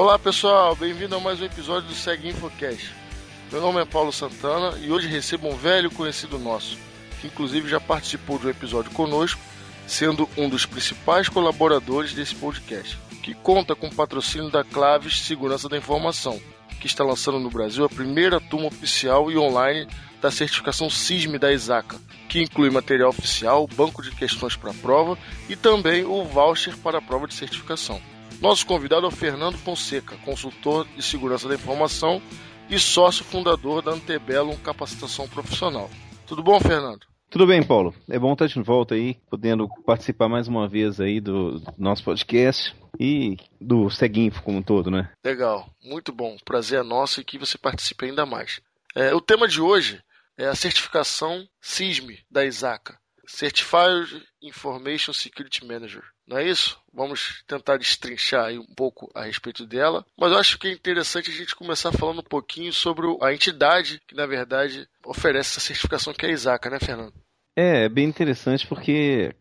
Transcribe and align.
Olá 0.00 0.18
pessoal, 0.18 0.74
bem-vindo 0.74 1.14
a 1.14 1.20
mais 1.20 1.42
um 1.42 1.44
episódio 1.44 1.86
do 1.86 1.94
Segue 1.94 2.30
Infocast. 2.30 2.90
Meu 3.52 3.60
nome 3.60 3.82
é 3.82 3.84
Paulo 3.84 4.10
Santana 4.10 4.78
e 4.78 4.90
hoje 4.90 5.06
recebo 5.06 5.46
um 5.46 5.54
velho 5.54 5.90
conhecido 5.90 6.38
nosso, 6.38 6.78
que 7.20 7.26
inclusive 7.26 7.68
já 7.68 7.78
participou 7.78 8.38
de 8.38 8.46
um 8.46 8.50
episódio 8.50 8.90
conosco, 8.92 9.38
sendo 9.86 10.26
um 10.38 10.48
dos 10.48 10.64
principais 10.64 11.28
colaboradores 11.28 12.14
desse 12.14 12.34
podcast, 12.34 12.98
que 13.22 13.34
conta 13.34 13.76
com 13.76 13.88
o 13.88 13.94
patrocínio 13.94 14.48
da 14.48 14.64
Claves 14.64 15.20
Segurança 15.20 15.68
da 15.68 15.76
Informação, 15.76 16.40
que 16.80 16.86
está 16.86 17.04
lançando 17.04 17.38
no 17.38 17.50
Brasil 17.50 17.84
a 17.84 17.88
primeira 17.90 18.40
turma 18.40 18.68
oficial 18.68 19.30
e 19.30 19.36
online 19.36 19.86
da 20.18 20.30
certificação 20.30 20.88
CISM 20.88 21.36
da 21.38 21.52
ISACA, 21.52 22.00
que 22.26 22.40
inclui 22.40 22.70
material 22.70 23.10
oficial, 23.10 23.66
banco 23.66 24.02
de 24.02 24.12
questões 24.12 24.56
para 24.56 24.70
a 24.70 24.74
prova 24.80 25.18
e 25.46 25.56
também 25.56 26.06
o 26.06 26.24
voucher 26.24 26.74
para 26.78 26.96
a 26.96 27.02
prova 27.02 27.26
de 27.26 27.34
certificação. 27.34 28.00
Nosso 28.40 28.66
convidado 28.66 29.04
é 29.04 29.08
o 29.08 29.10
Fernando 29.10 29.58
Fonseca, 29.58 30.16
consultor 30.24 30.86
de 30.96 31.02
segurança 31.02 31.46
da 31.46 31.54
informação 31.54 32.22
e 32.70 32.78
sócio 32.78 33.22
fundador 33.22 33.82
da 33.82 33.90
Antebellum 33.90 34.56
Capacitação 34.56 35.28
Profissional. 35.28 35.90
Tudo 36.26 36.42
bom, 36.42 36.58
Fernando? 36.58 37.06
Tudo 37.28 37.46
bem, 37.46 37.62
Paulo. 37.62 37.94
É 38.08 38.18
bom 38.18 38.32
estar 38.32 38.46
de 38.46 38.62
volta 38.62 38.94
aí, 38.94 39.18
podendo 39.28 39.68
participar 39.84 40.26
mais 40.26 40.48
uma 40.48 40.66
vez 40.66 40.98
aí 41.00 41.20
do 41.20 41.62
nosso 41.76 42.02
podcast 42.02 42.74
e 42.98 43.36
do 43.60 43.90
Seguinfo 43.90 44.42
como 44.42 44.58
um 44.58 44.62
todo, 44.62 44.90
né? 44.90 45.12
Legal, 45.22 45.68
muito 45.84 46.10
bom. 46.10 46.38
Prazer 46.42 46.80
é 46.80 46.82
nosso 46.82 47.20
e 47.20 47.24
que 47.24 47.38
você 47.38 47.58
participe 47.58 48.06
ainda 48.06 48.24
mais. 48.24 48.62
É, 48.96 49.14
o 49.14 49.20
tema 49.20 49.46
de 49.46 49.60
hoje 49.60 50.02
é 50.38 50.46
a 50.46 50.54
certificação 50.54 51.46
CISM 51.60 52.16
da 52.30 52.46
ISACA, 52.46 52.98
Certified 53.26 54.24
Information 54.42 55.12
Security 55.12 55.66
Manager. 55.66 56.02
Não 56.30 56.38
é 56.38 56.48
isso? 56.48 56.78
Vamos 56.94 57.42
tentar 57.44 57.76
destrinchar 57.76 58.44
aí 58.44 58.56
um 58.56 58.64
pouco 58.64 59.10
a 59.12 59.24
respeito 59.24 59.66
dela. 59.66 60.06
Mas 60.16 60.30
eu 60.30 60.38
acho 60.38 60.60
que 60.60 60.68
é 60.68 60.72
interessante 60.72 61.28
a 61.28 61.34
gente 61.34 61.56
começar 61.56 61.90
falando 61.90 62.20
um 62.20 62.22
pouquinho 62.22 62.72
sobre 62.72 63.04
a 63.20 63.34
entidade 63.34 64.00
que, 64.06 64.14
na 64.14 64.26
verdade, 64.26 64.88
oferece 65.04 65.50
essa 65.50 65.60
certificação, 65.60 66.14
que 66.14 66.24
é 66.24 66.28
a 66.28 66.32
ISACA, 66.32 66.70
né, 66.70 66.78
Fernando? 66.78 67.14
É, 67.58 67.86
é 67.86 67.88
bem 67.88 68.06
interessante 68.06 68.64
porque 68.64 69.34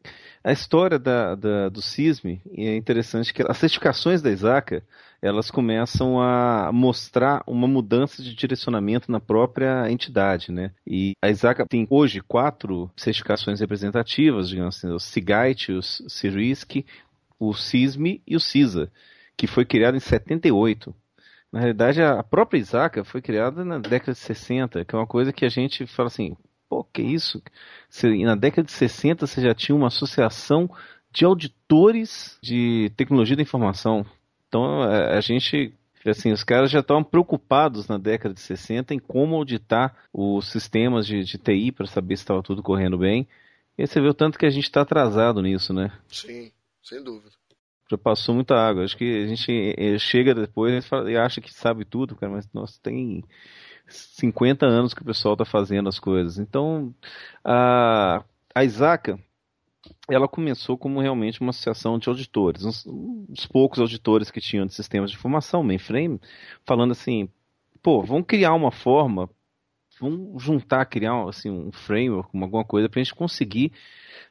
a 0.44 0.52
história 0.52 0.98
da, 0.98 1.36
da, 1.36 1.70
do 1.70 1.82
CISM 1.82 2.40
é 2.56 2.76
interessante 2.76 3.34
que 3.34 3.44
as 3.48 3.58
certificações 3.58 4.22
da 4.22 4.32
ISACA 4.32 4.84
elas 5.22 5.52
começam 5.52 6.22
a 6.22 6.72
mostrar 6.72 7.44
uma 7.46 7.68
mudança 7.68 8.24
de 8.24 8.34
direcionamento 8.34 9.12
na 9.12 9.20
própria 9.20 9.92
entidade, 9.92 10.52
né? 10.52 10.72
E 10.88 11.12
a 11.22 11.30
ISACA 11.30 11.66
tem 11.68 11.86
hoje 11.90 12.22
quatro 12.22 12.90
certificações 12.96 13.60
representativas, 13.60 14.48
digamos 14.48 14.78
assim, 14.78 14.90
o 14.90 15.00
SIGITE, 15.00 15.74
o 15.74 15.82
CIRISC, 15.82 16.86
o 17.38 17.54
CISM 17.54 18.22
e 18.26 18.36
o 18.36 18.40
CISA, 18.40 18.90
que 19.36 19.46
foi 19.46 19.66
criado 19.66 19.98
em 19.98 20.00
78. 20.00 20.96
Na 21.52 21.60
realidade, 21.60 22.02
a 22.02 22.24
própria 22.24 22.60
ISACA 22.60 23.04
foi 23.04 23.22
criada 23.22 23.66
na 23.66 23.80
década 23.80 24.14
de 24.14 24.20
60, 24.20 24.86
que 24.86 24.96
é 24.96 24.98
uma 24.98 25.08
coisa 25.08 25.34
que 25.34 25.44
a 25.44 25.50
gente 25.50 25.86
fala 25.86 26.08
assim, 26.08 26.38
pô, 26.70 26.84
que 26.84 27.02
isso? 27.02 27.42
na 28.24 28.36
década 28.36 28.66
de 28.66 28.72
60 28.72 29.26
você 29.26 29.42
já 29.42 29.56
tinha 29.56 29.76
uma 29.76 29.88
associação 29.88 30.70
de 31.12 31.26
auditores 31.26 32.38
de 32.42 32.92
tecnologia 32.96 33.36
da 33.36 33.42
informação. 33.42 34.06
Então 34.48 34.84
a, 34.84 35.18
a 35.18 35.22
gente, 35.22 35.74
assim, 36.06 36.32
os 36.32 36.44
caras 36.44 36.70
já 36.70 36.80
estavam 36.80 37.04
preocupados 37.04 37.88
na 37.88 37.98
década 37.98 38.36
de 38.36 38.42
60 38.42 38.94
em 38.94 39.00
como 39.00 39.36
auditar 39.36 39.96
os 40.14 40.48
sistemas 40.52 41.08
de, 41.08 41.24
de 41.24 41.38
TI 41.40 41.72
para 41.72 41.88
saber 41.88 42.16
se 42.16 42.24
estava 42.24 42.44
tudo 42.44 42.62
correndo 42.62 42.98
bem. 42.98 43.28
E 43.78 43.88
você 43.88 44.00
vê 44.00 44.08
o 44.08 44.14
tanto 44.14 44.38
que 44.38 44.46
a 44.46 44.50
gente 44.50 44.66
está 44.66 44.82
atrasado 44.82 45.42
nisso, 45.42 45.74
né? 45.74 45.92
Sim, 46.08 46.52
sem 46.84 47.04
dúvida. 47.04 47.32
Já 47.90 47.98
passou 47.98 48.36
muita 48.36 48.56
água. 48.56 48.84
Acho 48.84 48.96
que 48.96 49.24
a 49.24 49.28
gente 49.28 49.74
eh, 49.76 49.98
chega 49.98 50.36
depois 50.36 50.88
e 51.08 51.18
acha 51.18 51.42
que 51.42 51.52
sabe 51.52 51.86
tudo, 51.86 52.16
cara, 52.16 52.34
mas 52.34 52.48
nossa, 52.54 52.80
tem 52.84 53.24
50 53.90 54.66
anos 54.66 54.94
que 54.94 55.02
o 55.02 55.06
pessoal 55.06 55.34
está 55.34 55.46
fazendo 55.46 55.90
as 55.90 56.00
coisas. 56.00 56.38
Então, 56.38 56.94
a, 57.44 58.24
a 58.54 58.64
Isaaca, 58.64 59.20
ela 60.10 60.28
começou 60.28 60.78
como 60.78 61.02
realmente 61.02 61.42
uma 61.42 61.52
associação 61.52 61.98
de 61.98 62.10
auditores, 62.10 62.64
uns, 62.64 62.86
uns 62.86 63.46
poucos 63.46 63.80
auditores 63.80 64.32
que 64.32 64.42
tinham 64.42 64.66
de 64.66 64.74
sistemas 64.74 65.12
de 65.12 65.18
informação, 65.18 65.64
mainframe, 65.64 66.20
falando 66.66 66.92
assim, 66.92 67.30
pô, 67.82 68.04
vamos 68.04 68.26
criar 68.28 68.54
uma 68.54 68.72
forma, 68.72 69.30
vamos 70.00 70.42
juntar, 70.42 70.86
criar 70.86 71.28
assim, 71.28 71.50
um 71.50 71.72
framework, 71.72 72.30
alguma 72.34 72.64
coisa 72.64 72.90
para 72.90 73.00
a 73.00 73.04
gente 73.04 73.16
conseguir 73.16 73.72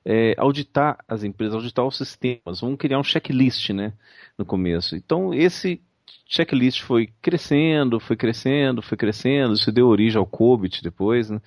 é, 0.05 0.35
auditar 0.39 0.99
as 1.07 1.23
empresas, 1.25 1.55
auditar 1.55 1.87
os 1.87 1.97
sistemas, 1.97 2.61
vamos 2.61 2.79
criar 2.79 2.99
um 2.99 3.05
checklist, 3.05 3.71
né, 3.71 3.93
no 4.37 4.45
começo. 4.45 4.97
Então, 4.97 5.33
esse 5.33 5.83
checklist 6.27 6.83
foi 6.83 7.09
crescendo, 7.23 7.99
foi 7.99 8.17
crescendo, 8.17 8.83
foi 8.83 8.97
crescendo, 8.97 9.55
isso 9.55 9.73
deu 9.73 9.89
origem 9.89 10.19
ao 10.19 10.27
COBIT 10.27 10.83
depois, 10.83 11.31
né? 11.31 11.41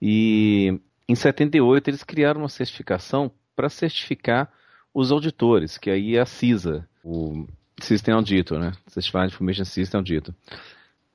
E 0.00 0.78
em 1.08 1.14
78 1.14 1.88
eles 1.88 2.02
criaram 2.02 2.42
uma 2.42 2.48
certificação 2.48 3.30
para 3.54 3.68
certificar 3.68 4.52
os 4.92 5.12
auditores, 5.12 5.78
que 5.78 5.90
aí 5.90 6.16
é 6.16 6.20
a 6.20 6.26
CISA, 6.26 6.88
o 7.04 7.46
System 7.80 8.14
Auditor, 8.14 8.58
né? 8.58 8.72
Certified 8.88 9.26
Information 9.26 9.64
System 9.64 9.98
Auditor. 9.98 10.34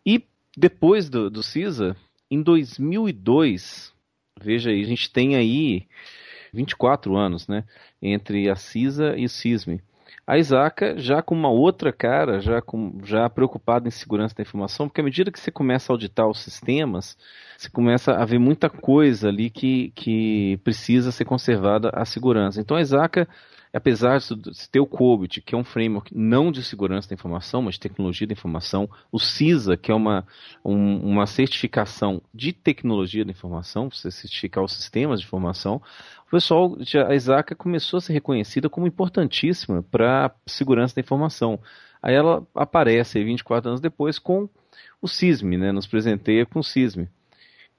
E 0.06 0.24
depois 0.56 1.10
do, 1.10 1.30
do 1.30 1.44
CISA, 1.44 1.96
em 2.30 2.42
2002, 2.42 3.94
veja 4.40 4.70
aí, 4.70 4.82
a 4.82 4.86
gente 4.86 5.10
tem 5.12 5.36
aí 5.36 5.88
24 6.54 7.16
anos, 7.16 7.48
né? 7.48 7.64
Entre 8.02 8.50
a 8.50 8.56
CISA 8.56 9.16
e 9.18 9.26
o 9.26 9.30
CISME. 9.30 9.82
A 10.30 10.38
Isaaca 10.38 10.96
já 10.96 11.24
com 11.24 11.34
uma 11.34 11.50
outra 11.50 11.92
cara, 11.92 12.40
já, 12.40 12.62
com, 12.62 13.00
já 13.04 13.28
preocupada 13.28 13.88
em 13.88 13.92
segurança 13.92 14.36
da 14.36 14.44
informação, 14.44 14.88
porque 14.88 15.02
à 15.02 15.04
medida 15.04 15.32
que 15.32 15.40
você 15.40 15.50
começa 15.50 15.92
a 15.92 15.94
auditar 15.96 16.28
os 16.28 16.44
sistemas, 16.44 17.18
você 17.58 17.68
começa 17.68 18.12
a 18.12 18.24
ver 18.26 18.38
muita 18.38 18.70
coisa 18.70 19.30
ali 19.30 19.50
que, 19.50 19.92
que 19.96 20.60
precisa 20.64 21.12
ser 21.12 21.26
conservada 21.26 21.90
a 21.96 22.06
segurança. 22.06 22.62
Então 22.62 22.78
a 22.78 22.82
Isaaca 22.82 23.28
apesar 23.74 24.20
de 24.20 24.70
ter 24.70 24.80
o 24.80 24.86
COBIT, 24.86 25.42
que 25.42 25.54
é 25.54 25.58
um 25.58 25.64
framework 25.64 26.16
não 26.16 26.52
de 26.52 26.64
segurança 26.64 27.10
da 27.10 27.14
informação, 27.14 27.62
mas 27.62 27.76
de 27.76 27.82
tecnologia 27.82 28.26
da 28.26 28.34
informação, 28.34 28.90
o 29.12 29.20
CISA, 29.20 29.78
que 29.78 29.92
é 29.92 29.96
uma, 29.96 30.26
um, 30.66 30.98
uma 30.98 31.28
certificação 31.28 32.22
de 32.34 32.52
tecnologia 32.52 33.24
da 33.24 33.32
informação, 33.32 33.90
você 33.90 34.10
certificar 34.10 34.64
os 34.64 34.74
sistemas 34.74 35.20
de 35.20 35.26
informação, 35.26 35.82
o 36.28 36.32
pessoal, 36.32 36.78
a 37.08 37.16
Isaac 37.16 37.56
começou 37.56 37.98
a 37.98 38.02
ser 38.02 38.14
reconhecida 38.14 38.70
como 38.70 38.88
importantíssima 38.88 39.84
para 39.84 40.28
a 40.28 40.32
segurança 40.46 40.96
da 40.96 41.02
informação. 41.02 41.60
Aí 42.02 42.14
ela 42.14 42.46
aparece 42.56 43.24
24 43.24 43.70
anos 43.70 43.82
depois 43.82 44.20
com 44.20 44.48
o 45.02 45.08
CISM, 45.08 45.58
né, 45.58 45.72
nos 45.72 45.88
presenteia 45.88 46.46
com 46.46 46.60
o 46.60 46.64
CISM 46.64 47.08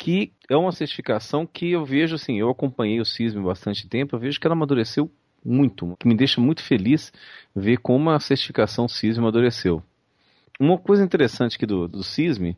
que 0.01 0.33
é 0.49 0.57
uma 0.57 0.73
certificação 0.73 1.47
que 1.47 1.73
eu 1.73 1.85
vejo 1.85 2.15
assim, 2.15 2.41
eu 2.41 2.49
acompanhei 2.49 3.03
o 3.03 3.05
CISM 3.05 3.43
bastante 3.43 3.87
tempo, 3.87 4.17
eu 4.17 4.19
vejo 4.19 4.41
que 4.41 4.47
ela 4.47 4.55
amadureceu 4.55 5.11
muito, 5.45 5.97
que 5.99 6.07
me 6.07 6.15
deixa 6.15 6.41
muito 6.41 6.63
feliz 6.63 7.13
ver 7.55 7.79
como 7.79 8.11
a 8.11 8.21
certificação 8.21 8.89
CISM 8.89 9.21
amadureceu. 9.21 9.83
Uma 10.59 10.77
coisa 10.77 11.03
interessante 11.03 11.57
aqui 11.57 11.67
do, 11.67 11.89
do 11.89 12.03
CISM 12.03 12.55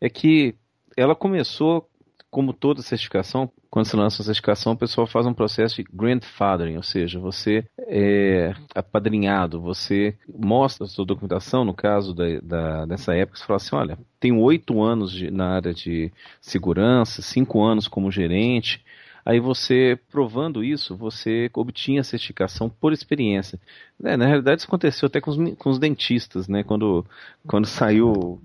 é 0.00 0.08
que 0.08 0.54
ela 0.96 1.14
começou, 1.14 1.88
como 2.30 2.52
toda 2.52 2.82
certificação, 2.82 3.50
quando 3.70 3.86
se 3.86 3.96
lança 3.96 4.20
uma 4.20 4.24
certificação, 4.24 4.72
o 4.72 4.76
pessoal 4.76 5.06
faz 5.06 5.26
um 5.26 5.34
processo 5.34 5.76
de 5.76 5.84
grandfathering, 5.92 6.76
ou 6.76 6.82
seja, 6.82 7.18
você 7.18 7.64
é 7.78 8.54
apadrinhado, 8.74 9.60
você 9.60 10.16
mostra 10.28 10.84
a 10.86 10.88
sua 10.88 11.04
documentação, 11.04 11.64
no 11.64 11.74
caso 11.74 12.14
da, 12.14 12.40
da, 12.40 12.86
dessa 12.86 13.14
época, 13.14 13.38
você 13.38 13.44
fala 13.44 13.56
assim, 13.56 13.76
olha, 13.76 13.98
tenho 14.20 14.40
oito 14.40 14.82
anos 14.82 15.12
de, 15.12 15.30
na 15.30 15.56
área 15.56 15.74
de 15.74 16.12
segurança, 16.40 17.20
cinco 17.20 17.62
anos 17.62 17.88
como 17.88 18.10
gerente, 18.10 18.84
Aí 19.24 19.40
você, 19.40 19.98
provando 20.10 20.62
isso, 20.62 20.96
você 20.96 21.50
obtinha 21.54 22.02
a 22.02 22.04
certificação 22.04 22.68
por 22.68 22.92
experiência. 22.92 23.58
É, 24.04 24.16
na 24.16 24.26
realidade, 24.26 24.60
isso 24.60 24.68
aconteceu 24.68 25.06
até 25.06 25.20
com 25.20 25.30
os, 25.30 25.54
com 25.56 25.70
os 25.70 25.78
dentistas, 25.78 26.46
né? 26.46 26.62
Quando, 26.62 27.06
quando 27.46 27.66
saiu 27.66 28.08
o, 28.10 28.40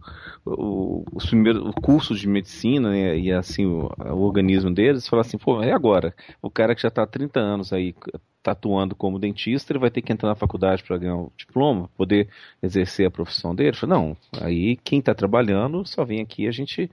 o, 0.45 1.05
os 1.13 1.25
primeiros, 1.25 1.61
o 1.61 1.73
curso 1.73 2.15
de 2.15 2.27
medicina 2.27 2.91
né? 2.91 3.17
e 3.17 3.31
assim 3.31 3.65
o, 3.65 3.91
o 3.97 4.21
organismo 4.21 4.73
deles, 4.73 5.07
falaram 5.07 5.27
assim, 5.27 5.37
pô, 5.37 5.61
é 5.61 5.73
agora. 5.73 6.13
O 6.41 6.49
cara 6.49 6.73
que 6.73 6.81
já 6.81 6.87
está 6.87 7.03
há 7.03 7.07
30 7.07 7.39
anos 7.39 7.73
aí 7.73 7.93
tatuando 8.41 8.95
como 8.95 9.19
dentista, 9.19 9.73
ele 9.73 9.79
vai 9.79 9.91
ter 9.91 10.01
que 10.01 10.13
entrar 10.13 10.29
na 10.29 10.35
faculdade 10.35 10.83
para 10.83 10.97
ganhar 10.97 11.17
o 11.17 11.31
diploma, 11.37 11.89
poder 11.97 12.29
exercer 12.63 13.05
a 13.05 13.11
profissão 13.11 13.53
dele? 13.53 13.75
Falei, 13.75 13.97
não, 13.97 14.17
aí 14.41 14.77
quem 14.77 14.99
está 14.99 15.13
trabalhando 15.13 15.85
só 15.85 16.05
vem 16.05 16.21
aqui, 16.21 16.47
a 16.47 16.51
gente 16.51 16.89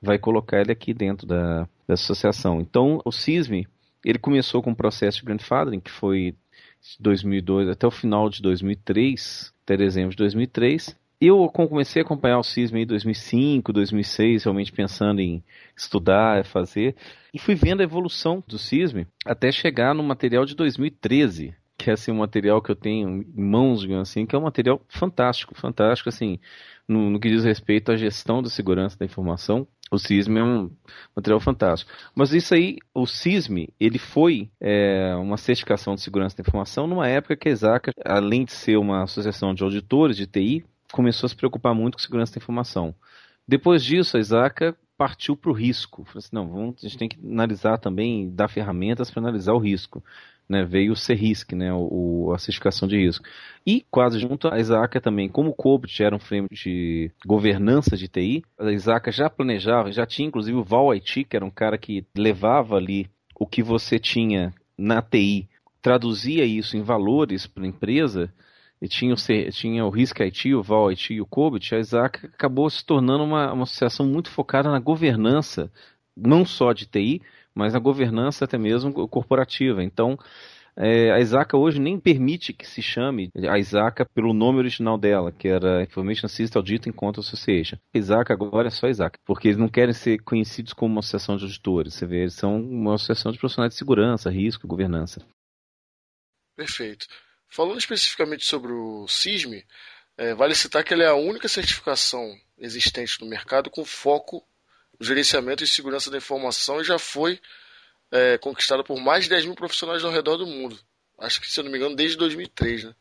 vai 0.00 0.18
colocar 0.18 0.60
ele 0.60 0.72
aqui 0.72 0.94
dentro 0.94 1.26
da, 1.26 1.68
da 1.86 1.94
associação. 1.94 2.60
Então, 2.60 3.00
o 3.04 3.12
CISM, 3.12 3.66
ele 4.04 4.18
começou 4.18 4.62
com 4.62 4.70
um 4.70 4.74
processo 4.74 5.18
de 5.18 5.24
grandfathering, 5.24 5.80
que 5.80 5.90
foi 5.90 6.34
de 6.80 6.96
2002 7.00 7.68
até 7.68 7.86
o 7.86 7.90
final 7.90 8.28
de 8.28 8.40
2003, 8.40 9.52
até 9.64 9.76
dezembro 9.76 10.10
de 10.10 10.16
2003. 10.16 10.96
Eu 11.20 11.48
comecei 11.48 12.00
a 12.00 12.04
acompanhar 12.04 12.38
o 12.38 12.44
CISM 12.44 12.76
em 12.76 12.86
2005, 12.86 13.72
2006, 13.72 14.44
realmente 14.44 14.70
pensando 14.70 15.20
em 15.20 15.42
estudar, 15.76 16.44
fazer, 16.44 16.94
e 17.34 17.40
fui 17.40 17.56
vendo 17.56 17.80
a 17.80 17.84
evolução 17.84 18.42
do 18.46 18.56
CISM 18.56 19.04
até 19.26 19.50
chegar 19.50 19.94
no 19.94 20.02
material 20.04 20.44
de 20.44 20.54
2013, 20.54 21.54
que 21.78 21.90
é 21.90 21.92
assim, 21.92 22.10
um 22.10 22.16
material 22.16 22.60
que 22.60 22.72
eu 22.72 22.76
tenho 22.76 23.22
em 23.22 23.40
mãos, 23.40 23.88
assim, 24.00 24.26
que 24.26 24.34
é 24.34 24.38
um 24.38 24.42
material 24.42 24.82
fantástico, 24.88 25.54
fantástico, 25.54 26.08
assim, 26.08 26.40
no, 26.88 27.08
no 27.08 27.20
que 27.20 27.30
diz 27.30 27.44
respeito 27.44 27.92
à 27.92 27.96
gestão 27.96 28.42
da 28.42 28.50
segurança 28.50 28.98
da 28.98 29.06
informação. 29.06 29.66
O 29.90 29.96
CISM 29.96 30.36
é 30.36 30.42
um 30.42 30.70
material 31.14 31.40
fantástico. 31.40 31.90
Mas 32.14 32.32
isso 32.32 32.52
aí, 32.52 32.76
o 32.92 33.06
CISM, 33.06 33.68
ele 33.78 33.98
foi 33.98 34.50
é, 34.60 35.14
uma 35.14 35.36
certificação 35.36 35.94
de 35.94 36.02
segurança 36.02 36.36
da 36.36 36.42
informação 36.42 36.86
numa 36.86 37.08
época 37.08 37.36
que 37.36 37.48
a 37.48 37.52
ESACA, 37.52 37.92
além 38.04 38.44
de 38.44 38.52
ser 38.52 38.76
uma 38.76 39.04
associação 39.04 39.54
de 39.54 39.62
auditores 39.62 40.16
de 40.16 40.26
TI, 40.26 40.64
começou 40.92 41.26
a 41.26 41.30
se 41.30 41.36
preocupar 41.36 41.74
muito 41.74 41.94
com 41.94 42.02
segurança 42.02 42.34
da 42.34 42.38
informação. 42.38 42.94
Depois 43.46 43.84
disso, 43.84 44.16
a 44.16 44.20
ESACA 44.20 44.76
partiu 44.96 45.36
para 45.36 45.50
o 45.50 45.54
risco. 45.54 46.04
Falou 46.04 46.18
assim, 46.18 46.28
não, 46.32 46.48
vamos, 46.48 46.84
a 46.84 46.88
gente 46.88 46.98
tem 46.98 47.08
que 47.08 47.18
analisar 47.24 47.78
também, 47.78 48.28
dar 48.34 48.48
ferramentas 48.48 49.10
para 49.10 49.22
analisar 49.22 49.52
o 49.52 49.58
risco 49.58 50.02
né, 50.48 50.64
veio 50.64 50.92
o 50.92 50.96
CRISC, 50.96 51.52
né, 51.54 51.72
o, 51.72 52.32
a 52.34 52.38
certificação 52.38 52.88
de 52.88 52.96
risco. 52.96 53.24
E 53.66 53.84
quase 53.90 54.18
junto 54.18 54.48
a 54.48 54.58
Isaac 54.58 54.98
também, 55.00 55.28
como 55.28 55.50
o 55.50 55.54
COBIT 55.54 56.02
era 56.02 56.16
um 56.16 56.18
frame 56.18 56.48
de 56.50 57.10
governança 57.26 57.96
de 57.96 58.08
TI, 58.08 58.42
a 58.58 58.72
Isaac 58.72 59.12
já 59.12 59.28
planejava, 59.28 59.92
já 59.92 60.06
tinha 60.06 60.26
inclusive 60.26 60.56
o 60.56 60.64
Val 60.64 60.92
IT, 60.94 61.24
que 61.24 61.36
era 61.36 61.44
um 61.44 61.50
cara 61.50 61.76
que 61.76 62.06
levava 62.16 62.76
ali 62.76 63.10
o 63.38 63.46
que 63.46 63.62
você 63.62 63.98
tinha 63.98 64.54
na 64.76 65.02
TI, 65.02 65.48
traduzia 65.82 66.44
isso 66.44 66.76
em 66.76 66.82
valores 66.82 67.46
para 67.46 67.64
a 67.64 67.68
empresa, 67.68 68.32
e 68.80 68.88
tinha 68.88 69.12
o, 69.12 69.16
tinha 69.50 69.84
o 69.84 69.90
Risk 69.90 70.20
IT, 70.20 70.54
o 70.54 70.62
Val 70.62 70.90
IT 70.90 71.12
e 71.12 71.20
o 71.20 71.26
COBIT, 71.26 71.74
a 71.74 71.78
Isaac 71.78 72.26
acabou 72.26 72.70
se 72.70 72.84
tornando 72.84 73.24
uma, 73.24 73.52
uma 73.52 73.64
associação 73.64 74.06
muito 74.06 74.30
focada 74.30 74.70
na 74.70 74.78
governança, 74.78 75.70
não 76.16 76.44
só 76.44 76.72
de 76.72 76.86
TI, 76.86 77.20
mas 77.54 77.72
na 77.72 77.78
governança 77.78 78.44
até 78.44 78.58
mesmo 78.58 78.92
corporativa. 79.08 79.82
Então, 79.82 80.18
é, 80.80 81.10
a 81.10 81.18
ISACA 81.18 81.56
hoje 81.56 81.80
nem 81.80 81.98
permite 81.98 82.52
que 82.52 82.64
se 82.64 82.80
chame 82.80 83.32
a 83.50 83.58
ISACA 83.58 84.06
pelo 84.14 84.32
nome 84.32 84.58
original 84.58 84.96
dela, 84.96 85.32
que 85.32 85.48
era 85.48 85.82
Information 85.82 86.28
System 86.28 86.60
Audit 86.60 86.92
Control 86.92 87.20
Association. 87.20 87.76
A 87.92 87.98
ISACA 87.98 88.32
agora 88.32 88.68
é 88.68 88.70
só 88.70 88.86
ISACA, 88.86 89.18
porque 89.26 89.48
eles 89.48 89.58
não 89.58 89.68
querem 89.68 89.92
ser 89.92 90.22
conhecidos 90.22 90.72
como 90.72 90.94
uma 90.94 91.00
associação 91.00 91.36
de 91.36 91.42
auditores. 91.44 91.94
Você 91.94 92.06
vê, 92.06 92.20
eles 92.20 92.34
são 92.34 92.60
uma 92.60 92.94
associação 92.94 93.32
de 93.32 93.38
profissionais 93.38 93.72
de 93.72 93.78
segurança, 93.78 94.30
risco 94.30 94.66
e 94.66 94.68
governança. 94.68 95.20
Perfeito. 96.54 97.08
Falando 97.48 97.78
especificamente 97.78 98.44
sobre 98.44 98.70
o 98.70 99.08
CISM, 99.08 99.64
é, 100.16 100.32
vale 100.32 100.54
citar 100.54 100.84
que 100.84 100.94
ele 100.94 101.02
é 101.02 101.08
a 101.08 101.14
única 101.14 101.48
certificação 101.48 102.36
existente 102.56 103.20
no 103.20 103.28
mercado 103.28 103.68
com 103.68 103.84
foco 103.84 104.44
gerenciamento 105.00 105.62
e 105.62 105.66
segurança 105.66 106.10
da 106.10 106.18
informação 106.18 106.80
e 106.80 106.84
já 106.84 106.98
foi 106.98 107.40
é, 108.10 108.38
conquistada 108.38 108.82
por 108.82 109.00
mais 109.00 109.24
de 109.24 109.30
10 109.30 109.46
mil 109.46 109.54
profissionais 109.54 110.04
ao 110.04 110.10
redor 110.10 110.36
do 110.36 110.46
mundo. 110.46 110.78
Acho 111.18 111.40
que, 111.40 111.50
se 111.50 111.58
eu 111.58 111.64
não 111.64 111.70
me 111.70 111.78
engano, 111.78 111.96
desde 111.96 112.16
2003, 112.16 112.84
né? 112.84 112.94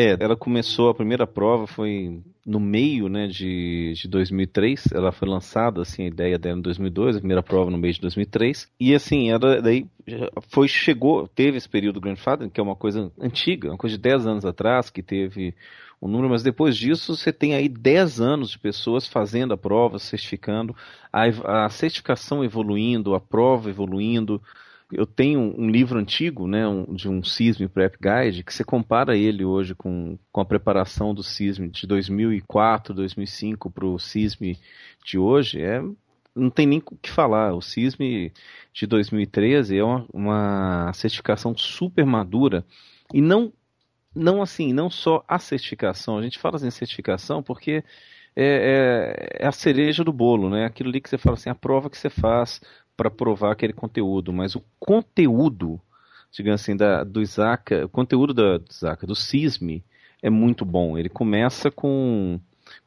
É, 0.00 0.16
ela 0.20 0.36
começou, 0.36 0.88
a 0.88 0.94
primeira 0.94 1.26
prova 1.26 1.66
foi 1.66 2.22
no 2.46 2.60
meio 2.60 3.08
né, 3.08 3.26
de, 3.26 3.94
de 3.94 4.06
2003, 4.06 4.92
ela 4.92 5.10
foi 5.10 5.28
lançada, 5.28 5.82
assim, 5.82 6.04
a 6.04 6.06
ideia 6.06 6.38
dela 6.38 6.56
em 6.56 6.62
2002, 6.62 7.16
a 7.16 7.18
primeira 7.18 7.42
prova 7.42 7.68
no 7.68 7.76
mês 7.76 7.96
de 7.96 8.02
2003, 8.02 8.70
e 8.78 8.94
assim, 8.94 9.28
ela 9.28 9.60
daí 9.60 9.88
foi, 10.50 10.68
chegou, 10.68 11.26
teve 11.26 11.56
esse 11.56 11.68
período 11.68 12.00
grandfather, 12.00 12.48
que 12.48 12.60
é 12.60 12.62
uma 12.62 12.76
coisa 12.76 13.10
antiga, 13.20 13.70
uma 13.70 13.76
coisa 13.76 13.96
de 13.96 14.02
10 14.02 14.26
anos 14.28 14.44
atrás, 14.44 14.88
que 14.88 15.02
teve 15.02 15.52
o 16.00 16.06
número, 16.06 16.30
mas 16.30 16.42
depois 16.42 16.76
disso 16.76 17.16
você 17.16 17.32
tem 17.32 17.54
aí 17.54 17.68
10 17.68 18.20
anos 18.20 18.50
de 18.50 18.58
pessoas 18.58 19.06
fazendo 19.06 19.52
a 19.52 19.56
prova, 19.56 19.98
certificando, 19.98 20.74
a, 21.12 21.64
a 21.64 21.70
certificação 21.70 22.44
evoluindo, 22.44 23.14
a 23.14 23.20
prova 23.20 23.68
evoluindo. 23.68 24.40
Eu 24.92 25.04
tenho 25.04 25.40
um 25.40 25.68
livro 25.68 25.98
antigo, 25.98 26.46
né, 26.46 26.66
um, 26.66 26.94
de 26.94 27.08
um 27.08 27.22
CISM 27.22 27.66
Prep 27.68 27.96
Guide, 28.00 28.42
que 28.42 28.54
você 28.54 28.64
compara 28.64 29.16
ele 29.16 29.44
hoje 29.44 29.74
com, 29.74 30.18
com 30.32 30.40
a 30.40 30.46
preparação 30.46 31.12
do 31.12 31.22
CISM 31.22 31.68
de 31.68 31.86
2004, 31.86 32.94
2005 32.94 33.70
para 33.70 33.86
o 33.86 33.98
CISM 33.98 34.56
de 35.04 35.18
hoje, 35.18 35.60
é, 35.60 35.82
não 36.34 36.48
tem 36.48 36.66
nem 36.66 36.78
o 36.78 36.96
que 36.96 37.10
falar. 37.10 37.54
O 37.54 37.60
CISM 37.60 38.30
de 38.72 38.86
2013 38.86 39.76
é 39.76 39.84
uma, 39.84 40.06
uma 40.12 40.92
certificação 40.94 41.56
super 41.56 42.06
madura 42.06 42.64
e 43.12 43.20
não 43.20 43.52
não 44.14 44.42
assim, 44.42 44.72
não 44.72 44.90
só 44.90 45.24
a 45.28 45.38
certificação. 45.38 46.18
A 46.18 46.22
gente 46.22 46.38
fala 46.38 46.56
assim 46.56 46.70
certificação 46.70 47.42
porque 47.42 47.84
é, 48.36 48.44
é, 48.44 49.44
é, 49.44 49.46
a 49.46 49.52
cereja 49.52 50.04
do 50.04 50.12
bolo, 50.12 50.48
né? 50.48 50.64
Aquilo 50.64 50.90
ali 50.90 51.00
que 51.00 51.08
você 51.08 51.18
fala 51.18 51.34
assim, 51.34 51.50
a 51.50 51.54
prova 51.54 51.90
que 51.90 51.98
você 51.98 52.08
faz 52.08 52.60
para 52.96 53.10
provar 53.10 53.52
aquele 53.52 53.72
conteúdo, 53.72 54.32
mas 54.32 54.54
o 54.54 54.64
conteúdo, 54.78 55.80
digamos 56.30 56.60
assim, 56.60 56.76
da, 56.76 57.04
do 57.04 57.20
Isaac, 57.20 57.74
o 57.74 57.88
conteúdo 57.88 58.34
da, 58.34 58.58
do 58.58 58.70
Isaac, 58.70 59.06
do 59.06 59.14
CISM, 59.14 59.82
é 60.22 60.30
muito 60.30 60.64
bom. 60.64 60.98
Ele 60.98 61.08
começa 61.08 61.70
com 61.70 62.40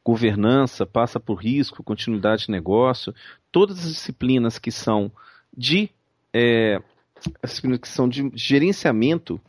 governança, 0.03 0.85
passa 0.85 1.19
por 1.19 1.35
risco, 1.35 1.83
continuidade 1.83 2.45
de 2.45 2.51
negócio, 2.51 3.13
todas 3.51 3.79
as 3.79 3.91
disciplinas 3.91 4.59
que 4.59 4.71
são 4.71 5.11
de 5.55 5.89
é, 6.33 6.81
que 7.81 7.87
são 7.87 8.07
de 8.07 8.31
gerenciamento 8.33 9.39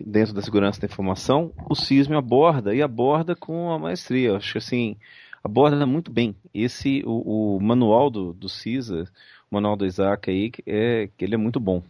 dentro 0.00 0.34
da 0.34 0.42
segurança 0.42 0.80
da 0.80 0.86
informação, 0.86 1.52
o 1.68 1.74
CISM 1.74 2.14
aborda 2.14 2.74
e 2.74 2.82
aborda 2.82 3.36
com 3.36 3.70
a 3.70 3.78
maestria. 3.78 4.30
Eu 4.30 4.36
acho 4.36 4.52
que 4.52 4.58
assim, 4.58 4.96
aborda 5.42 5.86
muito 5.86 6.10
bem. 6.10 6.34
Esse, 6.52 7.02
o, 7.04 7.56
o 7.56 7.60
manual 7.60 8.10
do, 8.10 8.32
do 8.32 8.48
CISA, 8.48 9.04
o 9.50 9.54
manual 9.54 9.76
do 9.76 9.86
Isaac 9.86 10.30
aí, 10.30 10.50
é, 10.66 11.08
que 11.16 11.24
ele 11.24 11.34
é 11.34 11.38
muito 11.38 11.60
bom. 11.60 11.82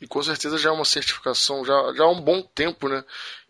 E 0.00 0.06
com 0.06 0.22
certeza 0.22 0.56
já 0.56 0.70
é 0.70 0.72
uma 0.72 0.84
certificação, 0.84 1.64
já, 1.64 1.92
já 1.94 2.04
há 2.04 2.10
um 2.10 2.20
bom 2.20 2.40
tempo, 2.42 2.88
né? 2.88 3.04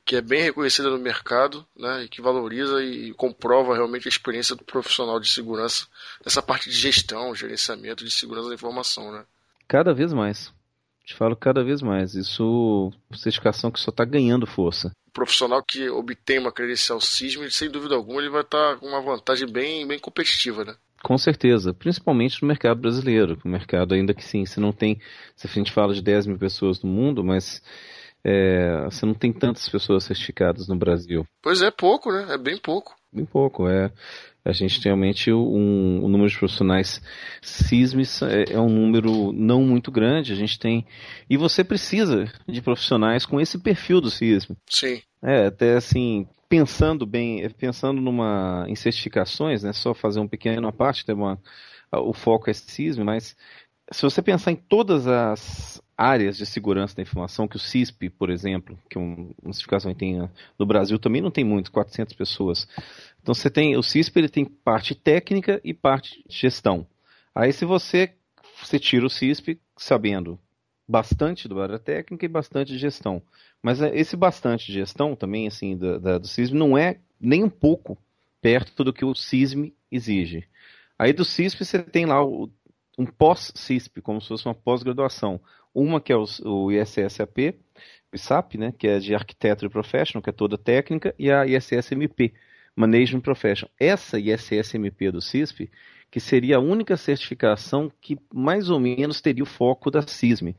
Que 0.05 0.17
é 0.17 0.23
bem 0.23 0.43
reconhecida 0.43 0.89
no 0.89 0.99
mercado, 0.99 1.65
né? 1.77 2.05
E 2.05 2.09
que 2.09 2.23
valoriza 2.23 2.83
e 2.83 3.13
comprova 3.13 3.75
realmente 3.75 4.09
a 4.09 4.11
experiência 4.11 4.57
do 4.57 4.65
profissional 4.65 5.21
de 5.21 5.29
segurança 5.29 5.87
nessa 6.25 6.43
parte 6.43 6.71
de 6.71 6.77
gestão, 6.77 7.35
gerenciamento 7.35 8.05
de 8.05 8.11
segurança 8.11 8.49
da 8.49 8.55
informação, 8.55 9.13
né? 9.13 9.25
Cada 9.67 9.93
vez 9.93 10.15
mais. 10.15 10.51
Te 11.09 11.15
falo 11.15 11.35
cada 11.35 11.65
vez 11.65 11.81
mais. 11.81 12.15
Isso 12.15 12.93
é 13.11 13.17
certificação 13.17 13.71
que 13.71 13.81
só 13.81 13.89
está 13.89 14.05
ganhando 14.05 14.47
força. 14.47 14.93
O 15.09 15.11
profissional 15.11 15.63
que 15.63 15.89
obtém 15.89 16.39
uma 16.39 16.53
credencial 16.53 17.01
CISM, 17.01 17.49
sem 17.49 17.71
dúvida 17.71 17.95
alguma, 17.95 18.21
ele 18.21 18.29
vai 18.29 18.43
estar 18.43 18.75
tá 18.75 18.77
com 18.77 18.89
uma 18.89 19.01
vantagem 19.01 19.51
bem, 19.51 19.89
bem 19.89 19.99
competitiva, 19.99 20.67
né? 20.67 20.75
Com 21.03 21.17
certeza, 21.17 21.73
principalmente 21.73 22.43
no 22.43 22.49
mercado 22.49 22.83
brasileiro. 22.83 23.39
O 23.43 23.49
mercado, 23.49 23.95
ainda 23.95 24.13
que 24.13 24.23
sim, 24.23 24.45
você 24.45 24.61
não 24.61 24.71
tem. 24.71 25.01
Se 25.35 25.47
a 25.47 25.51
gente 25.51 25.73
fala 25.73 25.95
de 25.95 26.03
10 26.03 26.27
mil 26.27 26.39
pessoas 26.39 26.83
no 26.83 26.91
mundo, 26.91 27.25
mas 27.25 27.63
é, 28.23 28.85
você 28.85 29.07
não 29.07 29.15
tem 29.15 29.33
tantas 29.33 29.67
pessoas 29.67 30.05
certificadas 30.05 30.69
no 30.69 30.77
Brasil. 30.77 31.25
Pois 31.41 31.63
é, 31.63 31.71
pouco, 31.71 32.13
né? 32.13 32.27
É 32.35 32.37
bem 32.37 32.59
pouco. 32.59 32.95
Bem 33.11 33.25
pouco, 33.25 33.67
é. 33.67 33.91
A 34.49 34.53
gente 34.53 34.81
tem 34.81 34.91
realmente 34.91 35.31
um, 35.31 36.05
um 36.05 36.09
número 36.09 36.31
de 36.31 36.39
profissionais 36.39 37.03
CISMs 37.43 38.23
é, 38.25 38.55
é, 38.55 38.59
um 38.59 38.71
número 38.71 39.31
não 39.33 39.63
muito 39.63 39.91
grande. 39.91 40.33
A 40.33 40.37
gente 40.37 40.59
tem. 40.59 40.87
E 41.29 41.37
você 41.37 41.63
precisa 41.63 42.33
de 42.49 42.63
profissionais 42.63 43.27
com 43.27 43.39
esse 43.39 43.59
perfil 43.59 44.01
do 44.01 44.11
CISM. 44.11 44.55
Sim. 44.71 45.03
É, 45.23 45.47
até 45.47 45.77
assim, 45.77 46.27
pensando 46.49 47.05
bem, 47.05 47.49
pensando 47.51 48.01
numa 48.01 48.65
em 48.69 48.75
certificações, 48.75 49.63
né? 49.63 49.73
Só 49.75 49.93
fazer 49.93 50.21
um 50.21 50.29
pequeno 50.29 50.73
parte, 50.73 51.05
tem 51.05 51.15
uma, 51.15 51.39
o 51.93 52.15
foco 52.15 52.49
é 52.49 52.55
CISM, 52.55 53.05
mas 53.05 53.37
se 53.93 54.03
você 54.03 54.23
pensar 54.23 54.53
em 54.53 54.57
todas 54.57 55.07
as 55.07 55.83
áreas 55.99 56.37
de 56.37 56.47
segurança 56.47 56.95
da 56.95 57.03
informação, 57.03 57.49
que 57.49 57.57
o 57.57 57.59
CISP, 57.61 58.09
por 58.09 58.31
exemplo, 58.31 58.79
que 58.89 58.97
é 58.97 59.01
uma 59.01 59.35
certificação 59.47 59.93
que 59.93 59.99
tem 59.99 60.31
no 60.57 60.65
Brasil, 60.65 60.97
também 60.97 61.21
não 61.21 61.31
tem 61.31 61.43
muito, 61.43 61.73
400 61.73 62.15
pessoas. 62.15 62.69
Então 63.21 63.35
você 63.35 63.51
tem, 63.51 63.77
o 63.77 63.83
CISP 63.83 64.17
ele 64.17 64.29
tem 64.29 64.45
parte 64.45 64.95
técnica 64.95 65.61
e 65.65 65.75
parte 65.75 66.25
gestão. 66.29 66.87
Aí 67.35 67.53
se 67.53 67.65
você, 67.65 68.15
você 68.63 68.79
tira 68.79 69.05
o 69.05 69.11
CISP 69.11 69.61
sabendo 69.77 70.39
bastante 70.87 71.49
do 71.49 71.61
área 71.61 71.81
técnica 71.81 72.25
e 72.25 72.29
bastante 72.29 72.73
de 72.73 72.79
gestão. 72.79 73.21
Mas 73.61 73.83
é, 73.83 73.95
esse 73.95 74.17
bastante 74.17 74.67
de 74.67 74.75
gestão 74.75 75.17
também, 75.17 75.49
assim, 75.49 75.77
da, 75.77 75.99
da, 75.99 76.19
do 76.19 76.29
CISM 76.29 76.55
não 76.55 76.79
é 76.79 77.01
nem 77.21 77.43
um 77.43 77.51
pouco 77.51 77.99
perto 78.41 78.85
do 78.85 78.93
que 78.93 79.05
o 79.05 79.15
CISM 79.15 79.73
exige. 79.91 80.47
Aí 80.99 81.13
do 81.13 81.25
CISP 81.25 81.65
você 81.65 81.83
tem 81.83 82.07
lá 82.07 82.25
o, 82.25 82.49
um 82.99 83.07
pós-CISP, 83.07 84.03
como 84.03 84.21
se 84.21 84.29
fosse 84.29 84.45
uma 84.45 84.55
pós-graduação. 84.55 85.41
Uma 85.73 86.01
que 86.01 86.13
é 86.13 86.17
o, 86.17 86.25
o 86.45 86.73
ISSAP, 86.73 87.55
o 88.13 88.59
né, 88.59 88.75
que 88.77 88.89
é 88.89 88.99
de 88.99 89.15
Architecture 89.15 89.71
Professional, 89.71 90.21
que 90.21 90.31
é 90.31 90.33
toda 90.33 90.59
técnica, 90.59 91.15
e 91.17 91.31
a 91.31 91.47
ISSMP, 91.47 92.35
Management 92.75 93.21
Professional. 93.21 93.73
Essa 93.79 94.19
ISSMP 94.19 95.13
do 95.13 95.21
CISP, 95.21 95.71
que 96.11 96.19
seria 96.19 96.57
a 96.57 96.61
única 96.61 96.97
certificação 96.97 97.93
que 98.01 98.19
mais 98.35 98.69
ou 98.69 98.81
menos 98.81 99.21
teria 99.21 99.45
o 99.45 99.47
foco 99.47 99.91
da 99.91 100.03
CISM. 100.03 100.55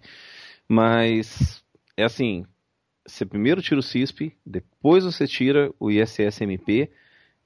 Mas, 0.68 1.62
é 1.98 2.06
assim, 2.06 2.46
você 3.06 3.26
primeiro 3.26 3.62
tira 3.62 3.80
o 3.80 3.84
CISP, 3.84 4.34
depois 4.46 5.04
você 5.04 5.28
tira 5.28 5.74
o 5.80 5.92
ISSMP, 5.92 6.90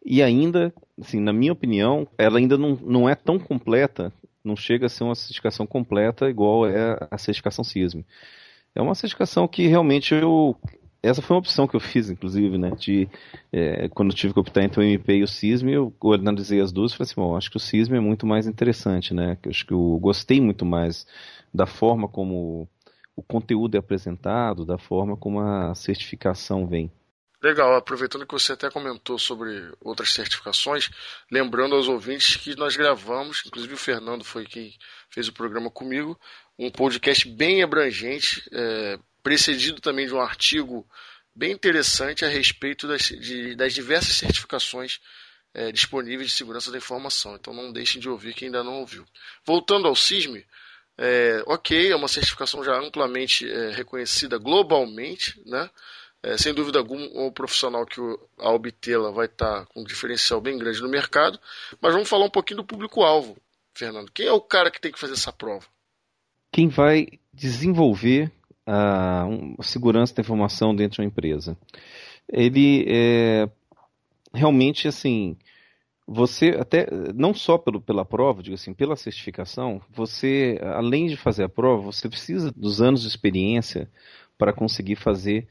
e 0.06 0.22
ainda, 0.22 0.74
assim, 1.00 1.20
na 1.20 1.32
minha 1.32 1.54
opinião, 1.54 2.08
ela 2.18 2.38
ainda 2.38 2.58
não, 2.58 2.76
não 2.76 3.10
é 3.10 3.16
tão 3.16 3.40
completa 3.40 4.12
não 4.44 4.56
chega 4.56 4.88
a 4.88 4.90
ser 4.90 5.04
uma 5.04 5.16
certificação 5.16 5.66
completa 5.66 6.30
igual 6.30 6.68
é 6.68 6.98
a 7.10 7.18
certificação 7.18 7.64
CISM. 7.64 8.04
É 8.76 8.82
uma 8.82 8.96
certificação 8.96 9.48
que 9.48 9.68
realmente 9.68 10.14
eu 10.14 10.58
essa 11.04 11.22
foi 11.22 11.36
uma 11.36 11.40
opção 11.40 11.68
que 11.68 11.76
eu 11.76 11.82
fiz, 11.82 12.10
inclusive, 12.10 12.58
né? 12.58 12.72
De, 12.72 13.10
é, 13.52 13.90
quando 13.90 14.14
tive 14.14 14.34
que 14.34 14.40
optar 14.40 14.64
entre 14.64 14.80
o 14.80 14.84
MP 14.84 15.18
e 15.18 15.24
o 15.24 15.28
CISM, 15.28 15.70
eu, 15.70 15.94
eu 16.02 16.14
analisei 16.14 16.62
as 16.62 16.72
duas 16.72 16.94
e 16.94 16.96
falei 16.96 17.12
assim, 17.12 17.22
bom, 17.22 17.36
acho 17.36 17.52
que 17.52 17.58
o 17.58 17.60
CISM 17.60 17.96
é 17.96 18.00
muito 18.00 18.26
mais 18.26 18.48
interessante, 18.48 19.14
né? 19.14 19.38
Acho 19.46 19.66
que 19.68 19.74
eu 19.74 20.00
gostei 20.02 20.40
muito 20.40 20.66
mais 20.66 21.06
da 21.54 21.66
forma 21.66 22.08
como 22.08 22.70
o 23.18 23.22
conteúdo 23.22 23.76
é 23.76 23.80
apresentado, 23.80 24.66
da 24.66 24.78
forma 24.78 25.18
como 25.18 25.42
a 25.42 25.76
certificação 25.76 26.66
vem. 26.66 26.90
Legal, 27.44 27.76
aproveitando 27.76 28.26
que 28.26 28.32
você 28.32 28.54
até 28.54 28.72
comentou 28.72 29.20
sobre 29.20 29.70
outras 29.82 30.14
certificações, 30.14 30.90
lembrando 31.30 31.76
aos 31.76 31.90
ouvintes 31.90 32.38
que 32.38 32.56
nós 32.56 32.78
gravamos, 32.78 33.44
inclusive 33.46 33.74
o 33.74 33.78
Fernando 33.78 34.24
foi 34.24 34.46
quem 34.46 34.74
fez 35.10 35.28
o 35.28 35.34
programa 35.34 35.70
comigo, 35.70 36.18
um 36.58 36.72
podcast 36.72 37.28
bem 37.28 37.62
abrangente, 37.62 38.42
é, 38.50 38.98
precedido 39.22 39.82
também 39.82 40.08
de 40.08 40.14
um 40.14 40.22
artigo 40.22 40.88
bem 41.36 41.52
interessante 41.52 42.24
a 42.24 42.30
respeito 42.30 42.88
das, 42.88 43.02
de, 43.02 43.56
das 43.56 43.74
diversas 43.74 44.16
certificações 44.16 45.02
é, 45.54 45.70
disponíveis 45.70 46.30
de 46.30 46.38
segurança 46.38 46.72
da 46.72 46.78
informação. 46.78 47.36
Então 47.36 47.54
não 47.54 47.74
deixem 47.74 48.00
de 48.00 48.08
ouvir 48.08 48.34
quem 48.34 48.46
ainda 48.46 48.64
não 48.64 48.80
ouviu. 48.80 49.06
Voltando 49.46 49.86
ao 49.90 49.98
CISM, 49.98 50.42
é, 50.98 51.44
ok, 51.46 51.92
é 51.92 51.96
uma 51.96 52.08
certificação 52.08 52.64
já 52.64 52.80
amplamente 52.80 53.52
é, 53.52 53.72
reconhecida 53.72 54.38
globalmente, 54.38 55.42
né? 55.46 55.70
É, 56.24 56.38
sem 56.38 56.54
dúvida 56.54 56.80
alguma, 56.80 57.06
o 57.14 57.32
profissional 57.32 57.86
que 57.86 58.00
a 58.40 58.50
obtê-la 58.50 59.12
vai 59.12 59.26
estar 59.26 59.66
com 59.68 59.82
um 59.82 59.84
diferencial 59.84 60.40
bem 60.40 60.58
grande 60.58 60.82
no 60.82 60.90
mercado. 60.90 61.38
Mas 61.82 61.94
vamos 61.94 62.08
falar 62.08 62.26
um 62.26 62.30
pouquinho 62.30 62.58
do 62.58 62.66
público-alvo, 62.66 63.38
Fernando. 63.74 64.10
Quem 64.12 64.28
é 64.28 64.32
o 64.32 64.40
cara 64.40 64.72
que 64.72 64.80
tem 64.80 64.92
que 64.92 65.00
fazer 65.00 65.14
essa 65.14 65.34
prova? 65.34 65.66
Quem 66.52 66.70
vai 66.70 67.08
desenvolver 67.34 68.32
a, 68.66 69.26
a 69.60 69.64
segurança 69.64 70.16
da 70.16 70.22
informação 70.22 70.76
dentro 70.76 70.96
de 70.96 71.02
uma 71.02 71.08
empresa. 71.08 71.58
Ele 72.28 72.86
é 72.88 73.50
realmente 74.34 74.88
assim 74.88 75.38
você 76.06 76.50
até 76.60 76.88
não 77.14 77.34
só 77.34 77.58
pelo, 77.58 77.80
pela 77.80 78.04
prova, 78.04 78.44
digo 78.44 78.56
assim, 78.56 78.74
pela 78.74 78.96
certificação, 78.96 79.82
você 79.90 80.60
além 80.62 81.08
de 81.08 81.16
fazer 81.16 81.44
a 81.44 81.50
prova, 81.50 81.82
você 81.82 82.10
precisa 82.10 82.52
dos 82.52 82.82
anos 82.82 83.02
de 83.02 83.08
experiência 83.08 83.90
para 84.38 84.52
conseguir 84.52 84.96
fazer 84.96 85.48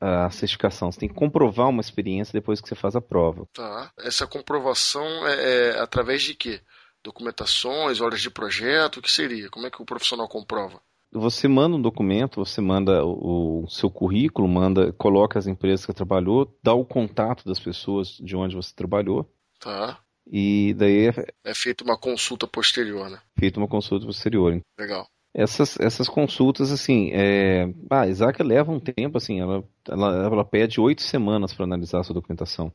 a 0.00 0.30
certificação. 0.30 0.90
Você 0.90 1.00
tem 1.00 1.08
que 1.08 1.14
comprovar 1.14 1.68
uma 1.68 1.80
experiência 1.80 2.32
depois 2.32 2.60
que 2.60 2.68
você 2.68 2.74
faz 2.74 2.96
a 2.96 3.00
prova. 3.00 3.46
Tá. 3.52 3.90
Essa 3.98 4.26
comprovação 4.26 5.04
é, 5.26 5.70
é 5.70 5.80
através 5.80 6.22
de 6.22 6.34
quê? 6.34 6.60
Documentações, 7.02 8.00
horas 8.00 8.20
de 8.20 8.30
projeto, 8.30 8.98
o 8.98 9.02
que 9.02 9.10
seria? 9.10 9.48
Como 9.48 9.66
é 9.66 9.70
que 9.70 9.80
o 9.80 9.86
profissional 9.86 10.28
comprova? 10.28 10.80
Você 11.12 11.48
manda 11.48 11.76
um 11.76 11.82
documento, 11.82 12.44
você 12.44 12.60
manda 12.60 13.04
o, 13.04 13.64
o 13.64 13.68
seu 13.68 13.90
currículo, 13.90 14.46
manda, 14.46 14.92
coloca 14.92 15.38
as 15.38 15.46
empresas 15.46 15.84
que 15.84 15.92
trabalhou, 15.92 16.56
dá 16.62 16.72
o 16.72 16.84
contato 16.84 17.44
das 17.44 17.58
pessoas 17.58 18.16
de 18.20 18.36
onde 18.36 18.54
você 18.54 18.72
trabalhou. 18.74 19.28
Tá. 19.58 19.98
E 20.30 20.72
daí 20.74 21.08
é, 21.08 21.50
é 21.50 21.54
feita 21.54 21.82
uma 21.82 21.98
consulta 21.98 22.46
posterior, 22.46 23.10
né? 23.10 23.20
Feita 23.36 23.58
uma 23.58 23.66
consulta 23.66 24.06
posterior. 24.06 24.60
Legal. 24.78 25.08
Essas, 25.32 25.78
essas 25.78 26.08
consultas, 26.08 26.72
assim, 26.72 27.10
é... 27.12 27.72
ah, 27.88 28.00
a 28.02 28.08
Isaac 28.08 28.42
leva 28.42 28.72
um 28.72 28.80
tempo, 28.80 29.16
assim, 29.16 29.40
ela, 29.40 29.64
ela, 29.88 30.24
ela 30.24 30.44
pede 30.44 30.80
oito 30.80 31.02
semanas 31.02 31.54
para 31.54 31.64
analisar 31.64 32.00
a 32.00 32.02
sua 32.02 32.14
documentação. 32.14 32.72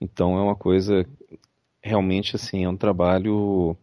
Então 0.00 0.36
é 0.36 0.42
uma 0.42 0.56
coisa, 0.56 1.06
realmente, 1.82 2.36
assim, 2.36 2.64
é 2.64 2.68
um 2.68 2.76
trabalho 2.76 3.76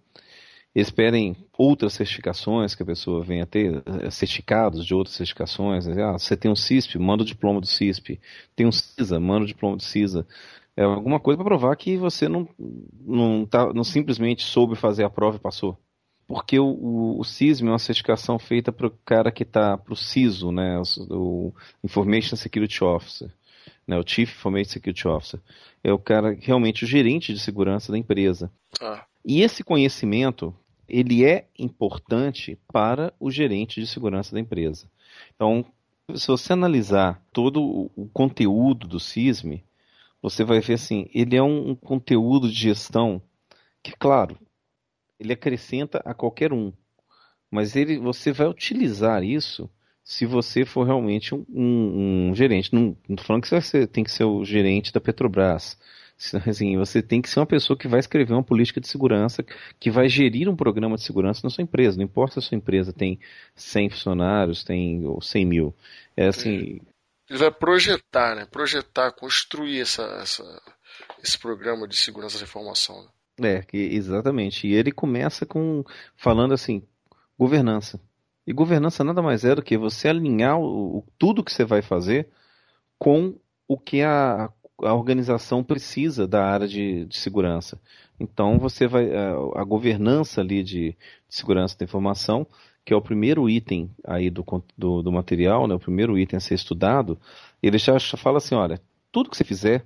esperem 0.73 1.35
outras 1.57 1.93
certificações 1.93 2.73
que 2.73 2.83
a 2.83 2.85
pessoa 2.85 3.23
venha 3.23 3.45
ter, 3.45 3.83
eh, 3.85 4.09
certificados 4.09 4.85
de 4.85 4.93
outras 4.93 5.15
certificações. 5.15 5.87
Ah, 5.87 6.13
você 6.13 6.35
tem 6.37 6.49
um 6.49 6.55
CISP, 6.55 6.97
manda 6.97 7.23
o 7.23 7.25
diploma 7.25 7.59
do 7.59 7.67
CISP. 7.67 8.19
Tem 8.55 8.65
um 8.65 8.71
CISA, 8.71 9.19
manda 9.19 9.43
o 9.43 9.47
diploma 9.47 9.75
do 9.77 9.83
CISA. 9.83 10.25
É 10.75 10.83
alguma 10.83 11.19
coisa 11.19 11.37
para 11.37 11.45
provar 11.45 11.75
que 11.75 11.97
você 11.97 12.29
não, 12.29 12.47
não, 13.05 13.45
tá, 13.45 13.73
não 13.73 13.83
simplesmente 13.83 14.43
soube 14.43 14.75
fazer 14.75 15.03
a 15.03 15.09
prova 15.09 15.37
e 15.37 15.39
passou. 15.39 15.77
Porque 16.31 16.57
o, 16.57 16.65
o, 16.65 17.19
o 17.19 17.23
CISM 17.25 17.67
é 17.67 17.71
uma 17.71 17.77
certificação 17.77 18.39
feita 18.39 18.71
para 18.71 18.87
o 18.87 18.91
cara 19.03 19.33
que 19.33 19.43
está, 19.43 19.77
para 19.77 19.91
o 19.91 19.97
CISO, 19.97 20.49
né, 20.49 20.81
o, 21.09 21.47
o 21.47 21.53
Information 21.83 22.37
Security 22.37 22.85
Officer, 22.85 23.29
né, 23.85 23.97
o 23.97 24.07
Chief 24.07 24.33
Information 24.33 24.71
Security 24.71 25.07
Officer. 25.09 25.41
É 25.83 25.91
o 25.91 25.99
cara, 25.99 26.33
realmente, 26.39 26.85
o 26.85 26.87
gerente 26.87 27.33
de 27.33 27.39
segurança 27.39 27.91
da 27.91 27.97
empresa. 27.97 28.49
Ah. 28.81 29.03
E 29.25 29.41
esse 29.41 29.61
conhecimento, 29.61 30.55
ele 30.87 31.25
é 31.25 31.49
importante 31.59 32.57
para 32.71 33.13
o 33.19 33.29
gerente 33.29 33.81
de 33.81 33.87
segurança 33.87 34.33
da 34.33 34.39
empresa. 34.39 34.89
Então, 35.35 35.65
se 36.15 36.27
você 36.27 36.53
analisar 36.53 37.21
todo 37.33 37.61
o 37.61 38.09
conteúdo 38.13 38.87
do 38.87 39.01
CISM, 39.01 39.61
você 40.21 40.45
vai 40.45 40.61
ver 40.61 40.75
assim, 40.75 41.09
ele 41.13 41.35
é 41.35 41.43
um, 41.43 41.75
conteúdo 41.75 42.47
de 42.47 42.55
gestão 42.55 43.21
que, 43.83 43.91
claro, 43.91 44.37
ele 45.21 45.33
acrescenta 45.33 46.01
a 46.03 46.13
qualquer 46.13 46.51
um, 46.51 46.73
mas 47.49 47.75
ele, 47.75 47.97
você 47.97 48.31
vai 48.31 48.47
utilizar 48.47 49.23
isso 49.23 49.69
se 50.03 50.25
você 50.25 50.65
for 50.65 50.83
realmente 50.83 51.35
um, 51.35 51.45
um, 51.47 52.29
um 52.29 52.35
gerente. 52.35 52.73
Não 52.73 52.97
estou 53.07 53.25
falando 53.25 53.43
que 53.43 53.49
você 53.49 53.85
tem 53.85 54.03
que 54.03 54.11
ser 54.11 54.23
o 54.23 54.43
gerente 54.43 54.91
da 54.91 54.99
Petrobras, 54.99 55.77
Assim, 56.47 56.77
você 56.77 57.01
tem 57.01 57.21
que 57.21 57.29
ser 57.29 57.39
uma 57.39 57.47
pessoa 57.47 57.77
que 57.77 57.87
vai 57.87 57.99
escrever 57.99 58.33
uma 58.33 58.43
política 58.43 58.79
de 58.79 58.87
segurança, 58.87 59.43
que 59.79 59.89
vai 59.89 60.07
gerir 60.07 60.47
um 60.47 60.55
programa 60.55 60.95
de 60.95 61.03
segurança 61.03 61.41
na 61.43 61.49
sua 61.49 61.63
empresa. 61.63 61.97
Não 61.97 62.03
importa 62.03 62.33
se 62.33 62.39
a 62.39 62.41
sua 62.43 62.57
empresa 62.57 62.93
tem 62.93 63.19
100 63.55 63.89
funcionários, 63.89 64.63
tem 64.63 65.03
ou 65.05 65.19
100 65.19 65.45
mil. 65.45 65.75
É 66.15 66.27
assim. 66.27 66.79
Ele 67.27 67.39
vai 67.39 67.49
projetar, 67.49 68.35
né? 68.35 68.45
Projetar, 68.45 69.11
construir 69.13 69.81
essa, 69.81 70.03
essa, 70.21 70.61
esse 71.23 71.37
programa 71.39 71.87
de 71.87 71.95
segurança 71.95 72.37
da 72.37 72.43
informação. 72.43 73.01
Né? 73.01 73.09
É, 73.39 73.65
exatamente. 73.73 74.67
E 74.67 74.73
ele 74.73 74.91
começa 74.91 75.45
com 75.45 75.83
falando 76.15 76.53
assim, 76.53 76.83
governança. 77.37 77.99
E 78.45 78.53
governança 78.53 79.03
nada 79.03 79.21
mais 79.21 79.45
é 79.45 79.55
do 79.55 79.61
que 79.61 79.77
você 79.77 80.07
alinhar 80.07 80.59
o, 80.59 80.97
o 80.97 81.03
tudo 81.17 81.43
que 81.43 81.51
você 81.51 81.63
vai 81.63 81.81
fazer 81.81 82.27
com 82.97 83.35
o 83.67 83.77
que 83.77 84.01
a 84.01 84.51
a 84.83 84.93
organização 84.93 85.63
precisa 85.63 86.27
da 86.27 86.43
área 86.43 86.67
de, 86.67 87.05
de 87.05 87.17
segurança. 87.17 87.79
Então 88.19 88.57
você 88.57 88.87
vai 88.87 89.13
a, 89.15 89.33
a 89.55 89.63
governança 89.63 90.41
ali 90.41 90.63
de, 90.63 90.91
de, 90.91 90.97
segurança 91.29 91.77
da 91.77 91.85
informação, 91.85 92.45
que 92.85 92.93
é 92.93 92.95
o 92.95 93.01
primeiro 93.01 93.49
item 93.49 93.91
aí 94.03 94.29
do, 94.29 94.43
do, 94.77 95.01
do 95.01 95.11
material, 95.11 95.67
né, 95.67 95.75
o 95.75 95.79
primeiro 95.79 96.17
item 96.17 96.37
a 96.37 96.39
ser 96.39 96.55
estudado, 96.55 97.19
ele 97.61 97.77
já, 97.77 97.99
fala 98.17 98.37
assim, 98.37 98.55
olha, 98.55 98.81
tudo 99.11 99.29
que 99.29 99.37
você 99.37 99.43
fizer 99.43 99.85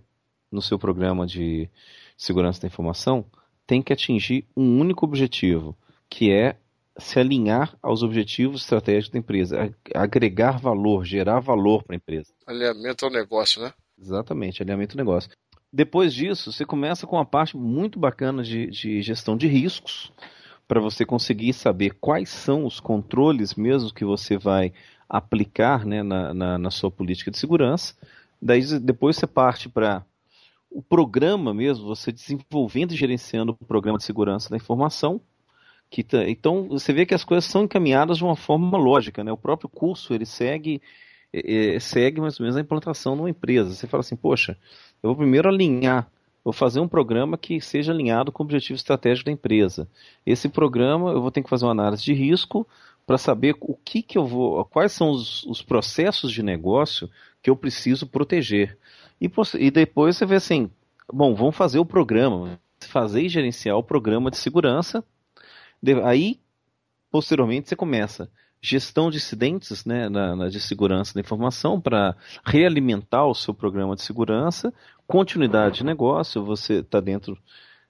no 0.52 0.62
seu 0.62 0.80
programa 0.80 1.26
de 1.26 1.70
segurança 2.16 2.62
da 2.62 2.68
informação 2.68 3.26
tem 3.68 3.82
que 3.82 3.94
atingir 3.94 4.46
um 4.56 4.80
único 4.80 5.06
objetivo, 5.06 5.76
que 6.10 6.32
é 6.32 6.58
se 6.98 7.20
alinhar 7.20 7.76
aos 7.82 8.04
objetivos 8.04 8.62
estratégicos 8.62 9.12
da 9.12 9.20
empresa, 9.20 9.76
agregar 9.94 10.60
valor, 10.60 11.04
gerar 11.04 11.40
valor 11.40 11.84
para 11.84 11.96
a 11.96 11.98
empresa. 11.98 12.32
Alinhamento 12.48 13.06
ao 13.06 13.12
negócio, 13.12 13.62
né? 13.62 13.74
Exatamente, 14.00 14.62
alinhamento 14.62 14.96
do 14.96 15.00
negócio. 15.00 15.30
Depois 15.74 16.14
disso, 16.14 16.52
você 16.52 16.66
começa 16.66 17.06
com 17.06 17.18
uma 17.18 17.26
parte 17.26 17.58
muito 17.58 18.00
bacana 18.00 18.44
de, 18.44 18.68
de 18.68 19.02
gestão 19.02 19.36
de 19.36 19.48
riscos, 19.48 20.12
para 20.68 20.80
você 20.80 21.06
conseguir 21.06 21.54
saber 21.54 21.96
quais 22.00 22.30
são 22.30 22.66
os 22.66 22.80
controles 22.80 23.56
mesmo 23.56 23.94
que 23.94 24.06
você 24.06 24.38
vai 24.38 24.74
aplicar 25.08 25.86
né, 25.86 26.02
na, 26.02 26.34
na, 26.34 26.58
na 26.58 26.72
sua 26.72 26.90
política 26.90 27.30
de 27.30 27.38
segurança. 27.38 27.94
Daí 28.42 28.62
depois 28.80 29.16
você 29.16 29.28
parte 29.28 29.70
para 29.70 30.04
o 30.76 30.82
programa 30.82 31.54
mesmo, 31.54 31.86
você 31.86 32.12
desenvolvendo 32.12 32.92
e 32.92 32.98
gerenciando 32.98 33.56
o 33.58 33.66
programa 33.66 33.98
de 33.98 34.04
segurança 34.04 34.50
da 34.50 34.58
informação. 34.58 35.22
Que 35.90 36.06
então 36.28 36.68
você 36.68 36.92
vê 36.92 37.06
que 37.06 37.14
as 37.14 37.24
coisas 37.24 37.46
são 37.46 37.64
encaminhadas 37.64 38.18
de 38.18 38.26
uma 38.26 38.36
forma 38.36 38.78
lógica, 38.78 39.24
né? 39.24 39.32
O 39.32 39.38
próprio 39.38 39.70
curso 39.70 40.14
ele 40.14 40.26
segue 40.26 40.82
é, 41.32 41.80
segue 41.80 42.20
mais 42.20 42.38
ou 42.40 42.44
menos 42.44 42.58
a 42.58 42.62
implantação 42.62 43.16
numa 43.16 43.30
empresa. 43.30 43.74
Você 43.74 43.88
fala 43.88 44.02
assim, 44.02 44.18
poxa, 44.18 44.58
eu 45.02 45.10
vou 45.10 45.16
primeiro 45.16 45.48
alinhar, 45.48 46.12
vou 46.44 46.52
fazer 46.52 46.82
um 46.82 46.90
programa 46.90 47.38
que 47.38 47.62
seja 47.62 47.94
alinhado 47.94 48.30
com 48.30 48.44
o 48.44 48.46
objetivo 48.46 48.76
estratégico 48.76 49.28
da 49.28 49.32
empresa. 49.32 49.88
Esse 50.26 50.50
programa 50.50 51.12
eu 51.12 51.22
vou 51.22 51.32
ter 51.32 51.42
que 51.42 51.50
fazer 51.50 51.64
uma 51.64 51.72
análise 51.72 52.04
de 52.04 52.14
risco 52.14 52.68
para 53.06 53.18
saber 53.18 53.56
o 53.62 53.76
que, 53.76 54.02
que 54.02 54.18
eu 54.18 54.26
vou, 54.26 54.66
quais 54.66 54.92
são 54.92 55.12
os, 55.12 55.44
os 55.44 55.62
processos 55.62 56.32
de 56.32 56.42
negócio 56.42 57.10
que 57.42 57.50
eu 57.50 57.56
preciso 57.56 58.08
proteger. 58.08 58.78
E, 59.22 59.30
e 59.60 59.72
depois 59.72 60.18
você 60.18 60.26
vê 60.26 60.36
assim, 60.36 60.70
bom, 61.12 61.36
vamos 61.36 61.56
fazer 61.56 61.80
o 61.80 61.86
programa, 61.86 62.60
fazer 62.80 63.22
e 63.22 63.30
gerenciar 63.30 63.78
o 63.78 63.84
programa 63.84 64.32
de 64.32 64.38
segurança. 64.38 65.04
Aí, 66.04 66.40
posteriormente, 67.12 67.70
você 67.70 67.76
começa 67.76 68.30
gestão 68.66 69.12
de 69.12 69.18
incidentes 69.18 69.86
né, 69.86 70.10
na, 70.10 70.36
na 70.36 70.50
de 70.50 70.60
segurança 70.60 71.14
da 71.14 71.22
informação 71.22 71.80
para 71.80 72.16
realimentar 72.44 73.28
o 73.28 73.36
seu 73.36 73.54
programa 73.54 73.96
de 73.96 74.02
segurança, 74.02 74.74
continuidade 75.06 75.78
de 75.78 75.84
negócio, 75.84 76.44
você 76.44 76.80
está 76.80 77.00
dentro 77.00 77.38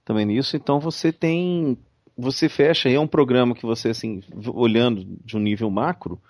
também 0.03 0.25
nisso, 0.25 0.57
então 0.57 0.79
você 0.79 1.13
tem, 1.13 1.77
você 2.17 2.47
fecha, 2.47 2.89
é 2.89 2.99
um 2.99 3.07
programa 3.07 3.55
que 3.55 3.65
você, 3.65 3.89
assim, 3.89 4.21
olhando 4.53 5.05
de 5.23 5.35
um 5.35 5.39
nível 5.39 5.69
macro, 5.69 6.21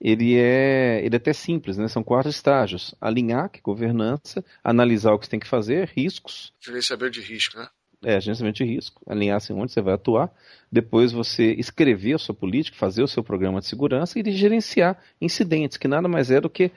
ele 0.00 0.36
é, 0.36 1.04
ele 1.04 1.14
é 1.14 1.18
até 1.18 1.32
simples, 1.32 1.76
né? 1.76 1.86
São 1.86 2.02
quatro 2.02 2.30
estágios. 2.30 2.94
Alinhar, 3.00 3.50
que 3.50 3.58
é 3.58 3.62
governança, 3.62 4.44
analisar 4.64 5.12
o 5.12 5.18
que 5.18 5.26
você 5.26 5.30
tem 5.30 5.40
que 5.40 5.46
fazer, 5.46 5.90
riscos. 5.94 6.52
Gerenciamento 6.60 7.12
de 7.12 7.20
risco, 7.20 7.58
né? 7.58 7.68
É, 8.02 8.18
gerenciamento 8.18 8.64
de 8.64 8.64
risco, 8.64 9.02
alinhar 9.06 9.36
assim 9.36 9.52
onde 9.52 9.72
você 9.72 9.82
vai 9.82 9.92
atuar, 9.92 10.32
depois 10.72 11.12
você 11.12 11.52
escrever 11.52 12.14
a 12.14 12.18
sua 12.18 12.34
política, 12.34 12.78
fazer 12.78 13.02
o 13.02 13.08
seu 13.08 13.22
programa 13.22 13.60
de 13.60 13.66
segurança 13.66 14.18
e 14.18 14.32
gerenciar 14.32 14.98
incidentes, 15.20 15.76
que 15.76 15.86
nada 15.86 16.08
mais 16.08 16.30
é 16.30 16.40
do 16.40 16.48
que 16.48 16.70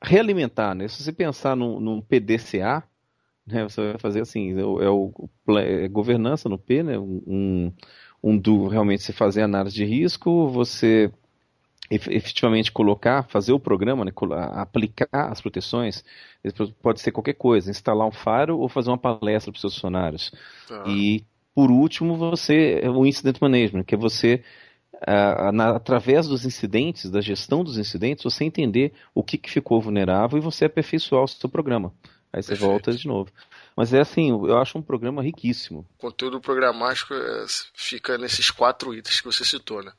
realimentar, 0.00 0.72
né? 0.76 0.86
Se 0.86 1.02
você 1.02 1.12
pensar 1.12 1.56
num, 1.56 1.80
num 1.80 2.00
PDCA, 2.00 2.84
né, 3.46 3.62
você 3.64 3.92
vai 3.92 3.98
fazer 3.98 4.20
assim, 4.20 4.58
é 4.58 4.64
o, 4.64 4.82
é 4.82 4.90
o 4.90 5.12
é 5.58 5.88
governança 5.88 6.48
no 6.48 6.58
P, 6.58 6.82
né? 6.82 6.98
Um, 6.98 7.72
um 8.22 8.38
do 8.38 8.68
realmente 8.68 9.02
você 9.02 9.12
fazer 9.12 9.42
análise 9.42 9.74
de 9.74 9.84
risco, 9.84 10.48
você 10.48 11.12
efetivamente 11.90 12.72
colocar, 12.72 13.24
fazer 13.24 13.52
o 13.52 13.60
programa, 13.60 14.04
né, 14.04 14.12
aplicar 14.52 15.08
as 15.12 15.40
proteções, 15.40 16.02
pode 16.82 17.00
ser 17.00 17.12
qualquer 17.12 17.34
coisa, 17.34 17.70
instalar 17.70 18.08
um 18.08 18.12
faro 18.12 18.58
ou 18.58 18.68
fazer 18.68 18.90
uma 18.90 18.98
palestra 18.98 19.52
para 19.52 19.56
os 19.56 19.60
seus 19.60 19.74
funcionários. 19.74 20.32
Tá. 20.66 20.84
E, 20.86 21.24
por 21.54 21.70
último, 21.70 22.16
você, 22.16 22.80
o 22.88 23.04
incident 23.04 23.38
management, 23.40 23.84
que 23.84 23.94
é 23.94 23.98
você, 23.98 24.42
uh, 24.94 25.52
na, 25.52 25.76
através 25.76 26.26
dos 26.26 26.46
incidentes, 26.46 27.10
da 27.10 27.20
gestão 27.20 27.62
dos 27.62 27.76
incidentes, 27.76 28.24
você 28.24 28.44
entender 28.44 28.94
o 29.14 29.22
que, 29.22 29.36
que 29.36 29.50
ficou 29.50 29.80
vulnerável 29.80 30.38
e 30.38 30.42
você 30.42 30.64
aperfeiçoar 30.64 31.24
o 31.24 31.28
seu 31.28 31.50
programa. 31.50 31.92
Aí 32.34 32.42
você 32.42 32.48
Perfeito. 32.48 32.68
volta 32.68 32.92
de 32.92 33.06
novo. 33.06 33.30
Mas 33.76 33.94
é 33.94 34.00
assim, 34.00 34.30
eu 34.30 34.58
acho 34.58 34.76
um 34.76 34.82
programa 34.82 35.22
riquíssimo. 35.22 35.86
O 35.96 36.00
conteúdo 36.00 36.40
programático 36.40 37.14
é, 37.14 37.46
fica 37.72 38.18
nesses 38.18 38.50
quatro 38.50 38.92
itens 38.92 39.20
que 39.20 39.26
você 39.26 39.44
citou, 39.44 39.84
né? 39.84 39.92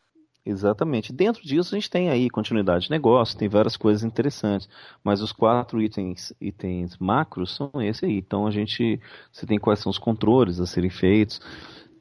Exatamente. 0.46 1.14
Dentro 1.14 1.42
disso 1.42 1.74
a 1.74 1.78
gente 1.80 1.90
tem 1.90 2.10
aí 2.10 2.30
continuidade 2.30 2.86
de 2.86 2.92
negócio, 2.92 3.38
tem 3.38 3.48
várias 3.48 3.78
coisas 3.78 4.04
interessantes, 4.04 4.68
mas 5.02 5.22
os 5.22 5.32
quatro 5.32 5.82
itens, 5.82 6.34
itens 6.42 6.98
macros 6.98 7.56
são 7.56 7.72
esse 7.82 8.04
aí. 8.04 8.18
Então 8.18 8.46
a 8.46 8.52
gente, 8.52 9.00
você 9.32 9.46
tem 9.46 9.58
quais 9.58 9.80
são 9.80 9.90
os 9.90 9.98
controles 9.98 10.60
a 10.60 10.66
serem 10.66 10.90
feitos, 10.90 11.40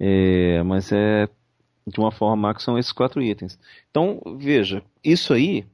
é, 0.01 0.65
mas 0.65 0.91
é 0.91 1.29
de 1.87 2.01
uma 2.01 2.11
forma 2.11 2.35
macro 2.35 2.61
são 2.61 2.77
esses 2.77 2.91
quatro 2.91 3.23
itens. 3.23 3.57
Então 3.89 4.21
veja, 4.37 4.83
isso 5.03 5.33
aí 5.33 5.65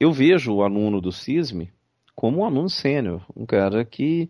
eu 0.00 0.12
vejo 0.12 0.52
o 0.52 0.64
aluno 0.64 1.00
do 1.00 1.12
CISM 1.12 1.68
como 2.18 2.40
um 2.40 2.44
aluno 2.44 2.68
sênior, 2.68 3.24
um 3.36 3.46
cara 3.46 3.84
que, 3.84 4.28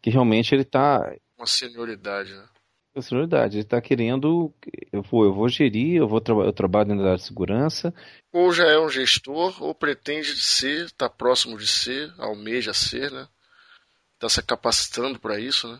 que 0.00 0.08
realmente 0.08 0.54
ele 0.54 0.62
está 0.62 1.14
uma 1.36 1.46
senioridade, 1.46 2.32
né? 2.32 2.48
personalidade. 2.94 3.58
Ele 3.58 3.62
está 3.62 3.78
querendo, 3.78 4.50
eu 4.90 5.02
vou, 5.02 5.26
eu 5.26 5.34
vou 5.34 5.46
gerir, 5.46 5.96
eu 5.96 6.08
vou 6.08 6.18
tra 6.18 6.34
eu 6.34 6.52
trabalho 6.54 6.94
na 6.94 7.02
área 7.02 7.16
de 7.16 7.24
segurança. 7.24 7.92
Ou 8.32 8.50
já 8.54 8.64
é 8.64 8.78
um 8.78 8.88
gestor, 8.88 9.62
ou 9.62 9.74
pretende 9.74 10.34
ser, 10.34 10.86
está 10.86 11.10
próximo 11.10 11.58
de 11.58 11.66
ser, 11.66 12.10
almeja 12.16 12.72
ser, 12.72 13.12
né? 13.12 13.28
Está 14.14 14.30
se 14.30 14.42
capacitando 14.42 15.18
para 15.18 15.38
isso, 15.38 15.70
né? 15.70 15.78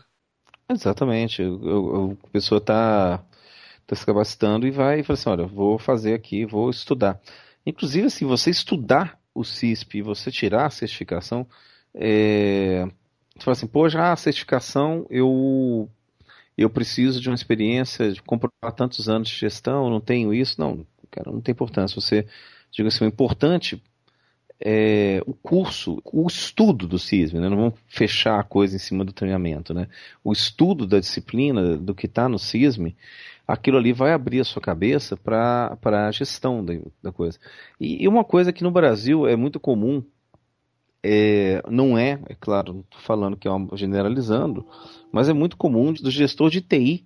Exatamente. 0.69 1.41
Eu, 1.41 2.19
a 2.23 2.27
pessoa 2.27 2.59
está 2.59 3.25
tá 3.87 3.95
se 3.95 4.05
capacitando 4.05 4.67
e 4.67 4.69
vai 4.69 4.99
e 4.99 5.03
fala 5.03 5.17
assim, 5.17 5.29
olha, 5.31 5.47
vou 5.47 5.79
fazer 5.79 6.13
aqui, 6.13 6.45
vou 6.45 6.69
estudar. 6.69 7.19
Inclusive, 7.65 8.11
se 8.11 8.17
assim, 8.17 8.25
você 8.27 8.51
estudar 8.51 9.19
o 9.39 9.43
CISP 9.43 9.99
e 9.99 10.01
você 10.01 10.31
tirar 10.31 10.65
a 10.65 10.69
certificação, 10.69 11.47
é, 11.93 12.85
você 13.35 13.43
fala 13.43 13.53
assim, 13.53 13.67
pô, 13.67 13.87
já 13.87 14.11
a 14.11 14.15
certificação 14.15 15.05
eu 15.09 15.89
eu 16.57 16.69
preciso 16.71 17.21
de 17.21 17.29
uma 17.29 17.35
experiência 17.35 18.11
de 18.11 18.21
comprovar 18.21 18.73
tantos 18.75 19.07
anos 19.07 19.29
de 19.29 19.35
gestão, 19.35 19.91
não 19.91 20.01
tenho 20.01 20.33
isso. 20.33 20.59
Não, 20.59 20.85
cara, 21.11 21.31
não 21.31 21.39
tem 21.39 21.51
importância. 21.51 22.01
Você, 22.01 22.25
diga 22.71 22.87
assim, 22.87 23.05
o 23.05 23.07
importante 23.07 23.81
é 24.59 25.21
o 25.27 25.35
curso, 25.35 26.01
o 26.03 26.25
estudo 26.25 26.87
do 26.87 26.97
CISM, 26.97 27.39
né? 27.39 27.47
não 27.47 27.57
vamos 27.57 27.75
fechar 27.87 28.39
a 28.39 28.43
coisa 28.43 28.75
em 28.75 28.79
cima 28.79 29.05
do 29.05 29.13
treinamento. 29.13 29.71
Né? 29.71 29.87
O 30.23 30.33
estudo 30.33 30.87
da 30.87 30.99
disciplina, 30.99 31.77
do 31.77 31.93
que 31.93 32.07
está 32.07 32.27
no 32.27 32.39
CISM, 32.39 32.95
aquilo 33.47 33.77
ali 33.77 33.93
vai 33.93 34.11
abrir 34.11 34.41
a 34.41 34.43
sua 34.43 34.61
cabeça 34.61 35.15
para 35.15 35.77
a 35.81 36.11
gestão 36.11 36.63
da, 36.63 36.73
da 37.01 37.11
coisa. 37.11 37.39
E, 37.79 38.03
e, 38.03 38.07
uma 38.07 38.23
coisa 38.23 38.51
que 38.51 38.63
no 38.63 38.71
Brasil 38.71 39.25
é 39.25 39.35
muito 39.35 39.59
comum, 39.59 40.03
é, 41.01 41.63
não 41.69 41.97
é, 41.97 42.19
é 42.27 42.35
claro, 42.35 42.73
não 42.73 42.81
estou 42.81 42.99
falando 42.99 43.37
que 43.37 43.47
é 43.47 43.51
uma, 43.51 43.77
generalizando, 43.77 44.67
mas 45.11 45.29
é 45.29 45.33
muito 45.33 45.55
comum 45.55 45.93
do 45.93 46.11
gestor 46.11 46.49
de 46.49 46.59
TI 46.59 47.05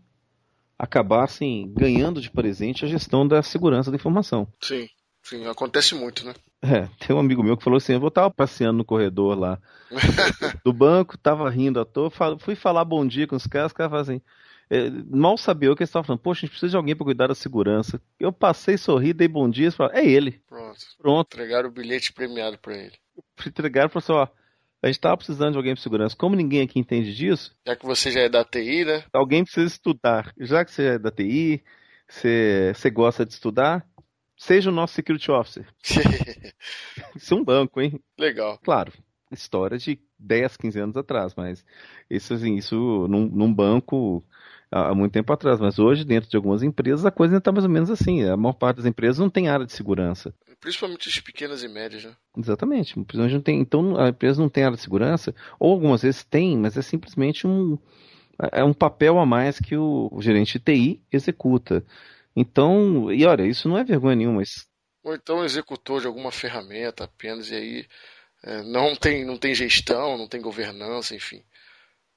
acabar 0.80 1.26
assim, 1.26 1.72
ganhando 1.78 2.20
de 2.20 2.32
presente 2.32 2.84
a 2.84 2.88
gestão 2.88 3.28
da 3.28 3.44
segurança 3.44 3.92
da 3.92 3.98
informação. 3.98 4.48
Sim, 4.60 4.88
sim, 5.22 5.46
acontece 5.46 5.94
muito, 5.94 6.26
né? 6.26 6.34
É, 6.64 6.88
tem 7.00 7.16
um 7.16 7.20
amigo 7.20 7.44
meu 7.44 7.56
que 7.56 7.64
falou 7.64 7.78
assim, 7.78 7.94
eu 7.94 8.08
estava 8.08 8.32
passeando 8.32 8.80
no 8.80 8.86
corredor 8.86 9.38
lá 9.38 9.60
do 10.66 10.74
banco, 10.74 11.18
tava 11.18 11.48
rindo 11.52 11.80
à 11.80 11.86
toa, 11.86 12.12
fui 12.40 12.56
falar 12.56 12.84
bom 12.84 13.06
dia 13.06 13.28
com 13.28 13.36
os 13.36 13.46
caras, 13.46 13.72
os 13.72 13.74
caras 13.78 13.92
falaram 13.92 14.12
assim, 14.12 14.22
mal 15.10 15.38
sabia 15.38 15.72
o 15.72 15.76
que 15.76 15.84
eles 15.84 15.90
estavam 15.90 16.06
falando. 16.06 16.22
Poxa, 16.22 16.40
a 16.40 16.42
gente 16.42 16.52
precisa 16.52 16.72
de 16.72 16.78
alguém 16.78 16.96
para 16.96 17.06
cuidar 17.06 17.28
da 17.28 17.36
segurança. 17.36 18.02
Eu 18.20 18.32
passei, 18.32 18.78
sorri, 18.78 19.14
dei 19.14 19.28
bom 19.28 19.50
dia, 19.50 19.70
e 19.70 19.98
é 19.98 20.06
ele. 20.06 20.42
Pronto. 20.48 20.80
Pronto. 20.98 21.34
Entregaram 21.34 21.70
o 21.70 21.72
bilhete 21.72 22.14
premiado 22.14 22.58
para 22.58 22.78
ele 22.78 23.02
entregaram 23.48 23.88
e 23.88 23.92
falaram 24.02 24.24
assim, 24.24 24.34
ó, 24.34 24.42
a 24.84 24.88
gente 24.88 24.96
estava 24.96 25.18
precisando 25.18 25.52
de 25.52 25.58
alguém 25.58 25.74
para 25.74 25.84
segurança. 25.84 26.16
Como 26.16 26.36
ninguém 26.36 26.62
aqui 26.62 26.80
entende 26.80 27.14
disso... 27.14 27.56
Já 27.66 27.76
que 27.76 27.86
você 27.86 28.12
já 28.12 28.22
é 28.22 28.30
da 28.30 28.44
TI, 28.44 28.86
né? 28.86 29.04
Alguém 29.14 29.44
precisa 29.44 29.68
estudar. 29.68 30.34
Já 30.40 30.66
que 30.66 30.72
você 30.72 30.84
é 30.84 31.00
da 31.00 31.12
TI, 31.12 31.64
você, 32.08 32.74
você 32.76 32.90
gosta 32.90 33.26
de 33.26 33.34
estudar, 33.34 33.86
seja 34.38 34.70
o 34.70 34.74
nosso 34.74 34.96
security 34.96 35.30
officer. 35.32 35.68
isso 37.16 37.34
é 37.34 37.38
um 37.38 37.44
banco, 37.44 37.80
hein? 37.80 38.00
Legal. 38.18 38.58
Claro, 38.64 38.92
história 39.32 39.78
de 39.78 40.00
10, 40.18 40.58
15 40.58 40.80
anos 40.80 40.98
atrás, 40.98 41.34
mas 41.36 41.64
isso, 42.10 42.34
assim, 42.34 42.56
isso 42.56 43.08
num, 43.08 43.28
num 43.28 43.54
banco 43.54 44.24
há 44.72 44.96
muito 44.96 45.12
tempo 45.12 45.32
atrás, 45.34 45.60
mas 45.60 45.78
hoje, 45.78 46.06
dentro 46.06 46.30
de 46.30 46.36
algumas 46.38 46.64
empresas, 46.64 47.06
a 47.06 47.12
coisa 47.12 47.38
está 47.38 47.52
mais 47.52 47.66
ou 47.66 47.70
menos 47.70 47.90
assim. 47.90 48.24
A 48.24 48.38
maior 48.38 48.54
parte 48.54 48.78
das 48.78 48.86
empresas 48.86 49.20
não 49.20 49.30
tem 49.30 49.50
área 49.50 49.66
de 49.66 49.74
segurança. 49.74 50.34
Principalmente 50.60 51.10
as 51.10 51.20
pequenas 51.20 51.64
e 51.64 51.68
médias, 51.68 52.06
né? 52.06 52.16
Exatamente. 52.38 52.96
Não 52.98 53.42
tem, 53.42 53.60
então 53.60 54.00
a 54.00 54.10
empresa 54.10 54.42
não 54.42 54.48
tem 54.50 54.64
área 54.64 54.78
de 54.78 54.82
segurança, 54.82 55.36
ou 55.60 55.74
algumas 55.74 56.04
vezes 56.04 56.24
tem, 56.24 56.58
mas 56.58 56.78
é 56.78 56.82
simplesmente 56.82 57.46
um, 57.46 57.78
é 58.52 58.64
um 58.64 58.74
papel 58.74 59.20
a 59.20 59.26
mais 59.26 59.60
que 59.60 59.76
o, 59.76 60.08
o 60.12 60.22
gerente 60.22 60.58
de 60.58 60.64
TI 60.64 61.04
executa. 61.12 61.84
Então, 62.36 63.12
e 63.12 63.26
olha, 63.26 63.44
isso 63.44 63.68
não 63.68 63.78
é 63.78 63.84
vergonha 63.84 64.16
nenhuma. 64.16 64.38
Mas... 64.38 64.68
Ou 65.04 65.14
então 65.14 65.44
executor 65.44 66.00
de 66.00 66.08
alguma 66.08 66.32
ferramenta 66.32 67.04
apenas, 67.04 67.50
e 67.50 67.56
aí 67.56 67.86
é, 68.44 68.64
não, 68.64 68.96
tem, 68.96 69.26
não 69.26 69.38
tem 69.38 69.54
gestão, 69.54 70.18
não 70.18 70.28
tem 70.28 70.42
governança, 70.42 71.16
enfim. 71.16 71.44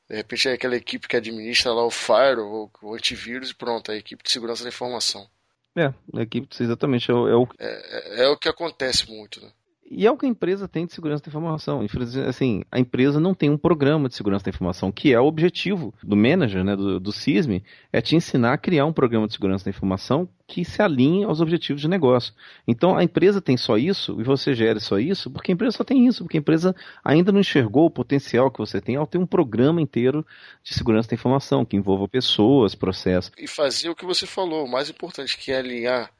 De 0.08 0.16
repente 0.16 0.48
é 0.48 0.52
aquela 0.52 0.76
equipe 0.76 1.08
que 1.08 1.16
administra 1.16 1.72
lá 1.72 1.84
o 1.84 1.90
firewall, 1.90 2.70
o 2.82 2.94
antivírus 2.94 3.50
e 3.50 3.54
pronto, 3.54 3.90
a 3.90 3.96
equipe 3.96 4.22
de 4.22 4.30
segurança 4.30 4.62
da 4.62 4.68
informação. 4.68 5.28
É, 5.76 5.86
a 6.14 6.22
equipe 6.22 6.48
exatamente 6.62 7.10
é 7.10 7.14
o, 7.14 7.28
é 7.28 7.34
o... 7.34 7.48
É, 7.58 8.20
é, 8.20 8.24
é 8.24 8.28
o 8.28 8.36
que 8.36 8.48
acontece 8.48 9.10
muito, 9.10 9.40
né? 9.40 9.50
E 9.90 10.06
é 10.06 10.10
o 10.10 10.16
que 10.16 10.24
a 10.24 10.28
empresa 10.28 10.66
tem 10.66 10.86
de 10.86 10.92
segurança 10.92 11.22
da 11.22 11.28
informação. 11.28 11.84
Assim, 12.26 12.62
a 12.70 12.80
empresa 12.80 13.20
não 13.20 13.34
tem 13.34 13.50
um 13.50 13.58
programa 13.58 14.08
de 14.08 14.14
segurança 14.14 14.44
da 14.44 14.48
informação, 14.48 14.90
que 14.90 15.12
é 15.12 15.20
o 15.20 15.26
objetivo 15.26 15.94
do 16.02 16.16
manager, 16.16 16.64
né, 16.64 16.74
do, 16.74 16.98
do 16.98 17.12
CISM, 17.12 17.62
é 17.92 18.00
te 18.00 18.16
ensinar 18.16 18.54
a 18.54 18.58
criar 18.58 18.86
um 18.86 18.92
programa 18.92 19.26
de 19.26 19.34
segurança 19.34 19.64
da 19.64 19.70
informação 19.70 20.28
que 20.46 20.64
se 20.64 20.80
alinhe 20.82 21.24
aos 21.24 21.40
objetivos 21.40 21.82
de 21.82 21.88
negócio. 21.88 22.34
Então, 22.66 22.96
a 22.96 23.04
empresa 23.04 23.40
tem 23.40 23.56
só 23.56 23.76
isso 23.76 24.20
e 24.20 24.24
você 24.24 24.54
gera 24.54 24.80
só 24.80 24.98
isso 24.98 25.30
porque 25.30 25.52
a 25.52 25.54
empresa 25.54 25.76
só 25.76 25.84
tem 25.84 26.06
isso, 26.06 26.24
porque 26.24 26.38
a 26.38 26.40
empresa 26.40 26.74
ainda 27.04 27.30
não 27.30 27.40
enxergou 27.40 27.86
o 27.86 27.90
potencial 27.90 28.50
que 28.50 28.58
você 28.58 28.80
tem 28.80 28.96
ao 28.96 29.06
ter 29.06 29.18
um 29.18 29.26
programa 29.26 29.80
inteiro 29.80 30.26
de 30.62 30.74
segurança 30.74 31.08
da 31.10 31.14
informação, 31.14 31.64
que 31.64 31.76
envolva 31.76 32.08
pessoas, 32.08 32.74
processos. 32.74 33.32
E 33.38 33.46
fazer 33.46 33.90
o 33.90 33.94
que 33.94 34.04
você 34.04 34.26
falou, 34.26 34.64
o 34.64 34.70
mais 34.70 34.88
importante, 34.88 35.36
que 35.36 35.52
é 35.52 35.58
alinhar 35.58 36.10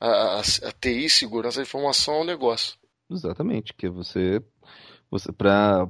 a, 0.00 0.08
a, 0.08 0.40
a 0.40 0.72
TI, 0.80 1.10
segurança 1.10 1.58
da 1.58 1.62
informação, 1.62 2.14
ao 2.14 2.24
negócio. 2.24 2.78
Exatamente, 3.10 3.72
que 3.74 3.88
você, 3.88 4.42
você 5.10 5.32
para 5.32 5.88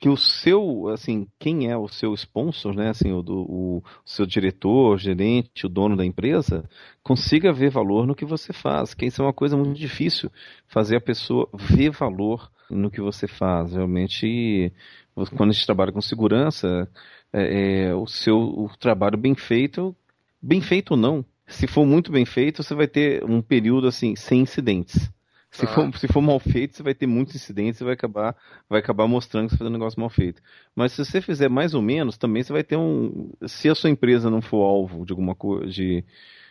que 0.00 0.08
o 0.08 0.16
seu, 0.16 0.88
assim, 0.88 1.26
quem 1.38 1.70
é 1.70 1.76
o 1.76 1.88
seu 1.88 2.12
sponsor, 2.14 2.74
né, 2.74 2.90
assim, 2.90 3.12
o, 3.12 3.22
do, 3.22 3.40
o 3.42 3.82
seu 4.04 4.26
diretor, 4.26 4.98
gerente, 4.98 5.66
o 5.66 5.68
dono 5.68 5.96
da 5.96 6.04
empresa, 6.04 6.68
consiga 7.02 7.52
ver 7.52 7.70
valor 7.70 8.06
no 8.06 8.14
que 8.14 8.24
você 8.24 8.52
faz, 8.52 8.94
que 8.94 9.06
isso 9.06 9.22
é 9.22 9.24
uma 9.24 9.32
coisa 9.32 9.56
muito 9.56 9.78
difícil, 9.78 10.30
fazer 10.66 10.96
a 10.96 11.00
pessoa 11.00 11.48
ver 11.54 11.90
valor 11.90 12.50
no 12.68 12.90
que 12.90 13.00
você 13.00 13.28
faz. 13.28 13.72
Realmente, 13.72 14.72
quando 15.36 15.50
a 15.50 15.52
gente 15.52 15.66
trabalha 15.66 15.92
com 15.92 16.00
segurança, 16.00 16.88
é, 17.32 17.88
é, 17.88 17.94
o 17.94 18.06
seu 18.06 18.36
o 18.36 18.68
trabalho 18.78 19.16
bem 19.16 19.34
feito, 19.34 19.94
bem 20.42 20.60
feito 20.60 20.92
ou 20.92 20.96
não, 20.96 21.24
se 21.46 21.66
for 21.66 21.86
muito 21.86 22.10
bem 22.10 22.24
feito, 22.24 22.62
você 22.62 22.74
vai 22.74 22.88
ter 22.88 23.24
um 23.24 23.40
período 23.40 23.86
assim 23.86 24.16
sem 24.16 24.40
incidentes. 24.40 25.10
Se, 25.54 25.66
ah. 25.66 25.68
for, 25.68 25.96
se 25.96 26.08
for 26.08 26.20
mal 26.20 26.40
feito, 26.40 26.76
você 26.76 26.82
vai 26.82 26.94
ter 26.94 27.06
muitos 27.06 27.36
incidentes 27.36 27.80
e 27.80 27.84
vai 27.84 27.94
acabar, 27.94 28.36
vai 28.68 28.80
acabar 28.80 29.06
mostrando 29.06 29.46
que 29.46 29.52
você 29.52 29.58
fez 29.58 29.70
um 29.70 29.72
negócio 29.72 30.00
mal 30.00 30.10
feito. 30.10 30.42
Mas 30.74 30.92
se 30.92 31.04
você 31.04 31.20
fizer 31.20 31.48
mais 31.48 31.74
ou 31.74 31.80
menos, 31.80 32.18
também 32.18 32.42
você 32.42 32.52
vai 32.52 32.64
ter 32.64 32.76
um. 32.76 33.30
Se 33.46 33.68
a 33.68 33.74
sua 33.74 33.88
empresa 33.88 34.28
não 34.28 34.42
for 34.42 34.64
alvo 34.64 35.06
de 35.06 35.12
alguma 35.12 35.32
coisa, 35.32 35.70
de, 35.70 36.04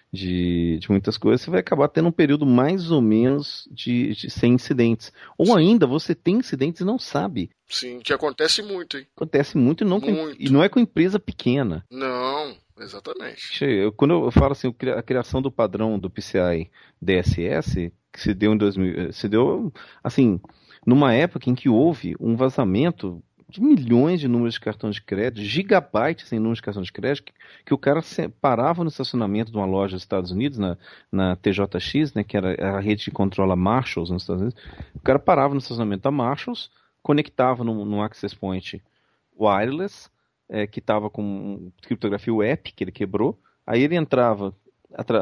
de, 0.09 0.77
de 0.79 0.89
muitas 0.89 1.17
coisas, 1.17 1.41
você 1.41 1.51
vai 1.51 1.59
acabar 1.59 1.89
tendo 1.89 2.07
um 2.07 2.13
período 2.13 2.45
mais 2.45 2.91
ou 2.91 3.01
menos 3.01 3.67
de, 3.69 4.13
de 4.13 4.29
sem 4.29 4.53
incidentes. 4.53 5.11
Ou 5.37 5.47
Sim. 5.47 5.57
ainda 5.57 5.85
você 5.85 6.15
tem 6.15 6.37
incidentes 6.37 6.79
e 6.79 6.85
não 6.85 6.97
sabe. 6.97 7.49
Sim, 7.67 7.99
que 7.99 8.13
acontece 8.13 8.61
muito, 8.61 8.97
hein? 8.97 9.05
Acontece 9.17 9.57
muito 9.57 9.83
e 9.83 9.85
não, 9.85 9.99
muito. 9.99 10.37
Com, 10.37 10.41
e 10.41 10.49
não 10.49 10.63
é 10.63 10.69
com 10.69 10.79
empresa 10.79 11.19
pequena. 11.19 11.85
Não, 11.91 12.55
exatamente. 12.79 13.65
Eu, 13.65 13.91
quando 13.91 14.13
eu 14.13 14.31
falo 14.31 14.53
assim, 14.53 14.73
a 14.95 15.03
criação 15.03 15.41
do 15.41 15.51
padrão 15.51 15.99
do 15.99 16.09
PCI 16.09 16.71
DSS, 17.01 17.91
que 18.13 18.21
se 18.21 18.33
deu 18.33 18.53
em 18.53 18.57
2000, 18.57 19.11
se 19.11 19.27
deu 19.27 19.73
assim, 20.03 20.39
numa 20.85 21.13
época 21.13 21.49
em 21.49 21.55
que 21.55 21.67
houve 21.67 22.15
um 22.19 22.35
vazamento 22.35 23.21
de 23.49 23.61
milhões 23.61 24.19
de 24.19 24.27
números 24.27 24.55
de 24.55 24.59
cartão 24.59 24.89
de 24.89 25.01
crédito, 25.01 25.43
gigabytes 25.43 26.31
em 26.31 26.39
números 26.39 26.57
de 26.57 26.63
cartão 26.63 26.81
de 26.81 26.91
crédito, 26.91 27.25
que, 27.25 27.33
que 27.65 27.73
o 27.73 27.77
cara 27.77 28.01
parava 28.41 28.83
no 28.83 28.89
estacionamento 28.89 29.51
de 29.51 29.57
uma 29.57 29.65
loja 29.65 29.95
dos 29.95 30.03
Estados 30.03 30.31
Unidos, 30.31 30.57
na, 30.57 30.77
na 31.11 31.35
TJX, 31.35 32.13
né, 32.15 32.23
que 32.23 32.35
era 32.35 32.77
a 32.77 32.79
rede 32.79 33.05
que 33.05 33.11
controla 33.11 33.55
Marshalls 33.55 34.11
nos 34.11 34.23
Estados 34.23 34.41
Unidos, 34.41 34.59
o 34.95 34.99
cara 35.01 35.19
parava 35.19 35.53
no 35.53 35.59
estacionamento 35.59 36.03
da 36.03 36.11
Marshalls, 36.11 36.71
conectava 37.03 37.63
no, 37.63 37.85
no 37.85 38.01
Access 38.01 38.35
Point 38.35 38.81
wireless, 39.39 40.09
é, 40.49 40.65
que 40.65 40.79
estava 40.79 41.09
com 41.09 41.71
criptografia 41.83 42.33
web, 42.33 42.61
que 42.63 42.83
ele 42.83 42.91
quebrou, 42.91 43.39
aí 43.67 43.83
ele 43.83 43.95
entrava 43.95 44.55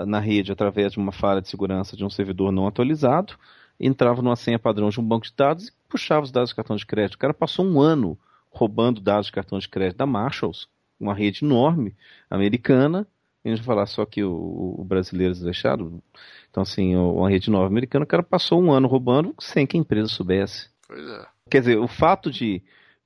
na 0.05 0.19
rede 0.19 0.51
através 0.51 0.93
de 0.93 0.99
uma 0.99 1.11
falha 1.11 1.41
de 1.41 1.49
segurança 1.49 1.95
de 1.95 2.03
um 2.03 2.09
servidor 2.09 2.51
não 2.51 2.67
atualizado, 2.67 3.35
entrava 3.79 4.21
numa 4.21 4.35
senha 4.35 4.59
padrão 4.59 4.89
de 4.89 4.99
um 4.99 5.03
banco 5.03 5.25
de 5.25 5.33
dados 5.35 5.67
e 5.67 5.73
puxava 5.89 6.23
os 6.23 6.31
dados 6.31 6.51
do 6.51 6.55
cartão 6.55 6.75
de 6.75 6.85
crédito. 6.85 7.15
O 7.15 7.19
cara 7.19 7.33
passou 7.33 7.65
um 7.65 7.79
ano 7.81 8.17
roubando 8.49 9.01
dados 9.01 9.27
de 9.27 9.31
cartão 9.31 9.57
de 9.57 9.67
crédito 9.67 9.97
da 9.97 10.05
Marshalls, 10.05 10.67
uma 10.99 11.13
rede 11.13 11.43
enorme, 11.43 11.95
americana, 12.29 13.07
e 13.43 13.49
a 13.49 13.55
gente 13.55 13.65
vai 13.65 13.75
falar 13.75 13.85
só 13.87 14.05
que 14.05 14.23
o, 14.23 14.75
o 14.77 14.83
brasileiro 14.83 15.33
deixado. 15.33 16.01
Então, 16.49 16.61
assim, 16.61 16.95
uma 16.95 17.29
rede 17.29 17.49
nova 17.49 17.65
americana, 17.65 18.03
o 18.03 18.07
cara 18.07 18.21
passou 18.21 18.61
um 18.61 18.71
ano 18.71 18.87
roubando 18.87 19.33
sem 19.39 19.65
que 19.65 19.75
a 19.75 19.79
empresa 19.79 20.07
soubesse. 20.09 20.69
Pois 20.87 21.03
é. 21.03 21.25
Quer 21.49 21.59
dizer, 21.61 21.77
o 21.79 21.87
fato 21.87 22.29
de 22.29 22.61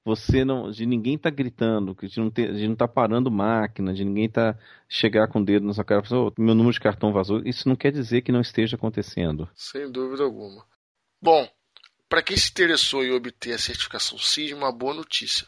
você 0.05 0.45
não, 0.45 0.69
de 0.69 0.85
ninguém 0.85 1.17
tá 1.17 1.31
gritando, 1.31 1.97
de 1.99 2.19
não, 2.19 2.29
ter, 2.29 2.53
de 2.53 2.67
não 2.67 2.75
tá 2.75 2.87
parando 2.87 3.31
máquina, 3.31 3.91
de 3.91 4.05
ninguém 4.05 4.29
tá 4.29 4.55
chegar 4.87 5.27
com 5.27 5.39
o 5.39 5.43
dedo 5.43 5.65
na 5.65 5.73
sua 5.73 5.83
cara, 5.83 6.03
oh, 6.11 6.31
meu 6.37 6.53
número 6.53 6.71
de 6.71 6.79
cartão 6.79 7.11
vazou, 7.11 7.41
isso 7.43 7.67
não 7.67 7.75
quer 7.75 7.91
dizer 7.91 8.21
que 8.21 8.31
não 8.31 8.39
esteja 8.39 8.75
acontecendo. 8.75 9.49
Sem 9.55 9.91
dúvida 9.91 10.23
alguma. 10.23 10.63
Bom, 11.19 11.49
para 12.07 12.21
quem 12.21 12.37
se 12.37 12.51
interessou 12.51 13.03
em 13.03 13.11
obter 13.11 13.53
a 13.53 13.57
certificação 13.57 14.17
SISM, 14.19 14.53
uma 14.53 14.71
boa 14.71 14.93
notícia. 14.93 15.47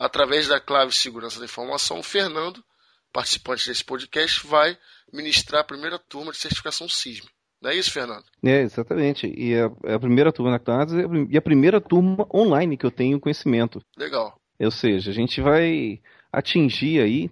Através 0.00 0.48
da 0.48 0.58
clave 0.58 0.92
segurança 0.92 1.38
da 1.38 1.44
informação, 1.44 1.98
o 1.98 2.02
Fernando, 2.02 2.64
participante 3.12 3.68
desse 3.68 3.84
podcast, 3.84 4.46
vai 4.46 4.76
ministrar 5.12 5.60
a 5.60 5.66
primeira 5.66 5.98
turma 5.98 6.32
de 6.32 6.38
certificação 6.38 6.88
SISM. 6.88 7.26
Não 7.62 7.70
é 7.70 7.76
isso, 7.76 7.92
Fernando? 7.92 8.24
É, 8.42 8.62
exatamente. 8.62 9.32
E 9.36 9.54
a, 9.54 9.70
é 9.84 9.94
a 9.94 10.00
primeira 10.00 10.32
turma 10.32 10.50
na 10.50 10.58
classe 10.58 10.96
e 11.30 11.36
a 11.36 11.42
primeira 11.42 11.80
turma 11.80 12.26
online 12.34 12.76
que 12.76 12.84
eu 12.84 12.90
tenho 12.90 13.20
conhecimento. 13.20 13.80
Legal. 13.96 14.36
Ou 14.58 14.70
seja, 14.70 15.10
a 15.10 15.14
gente 15.14 15.40
vai 15.40 16.00
atingir 16.32 17.00
aí 17.00 17.30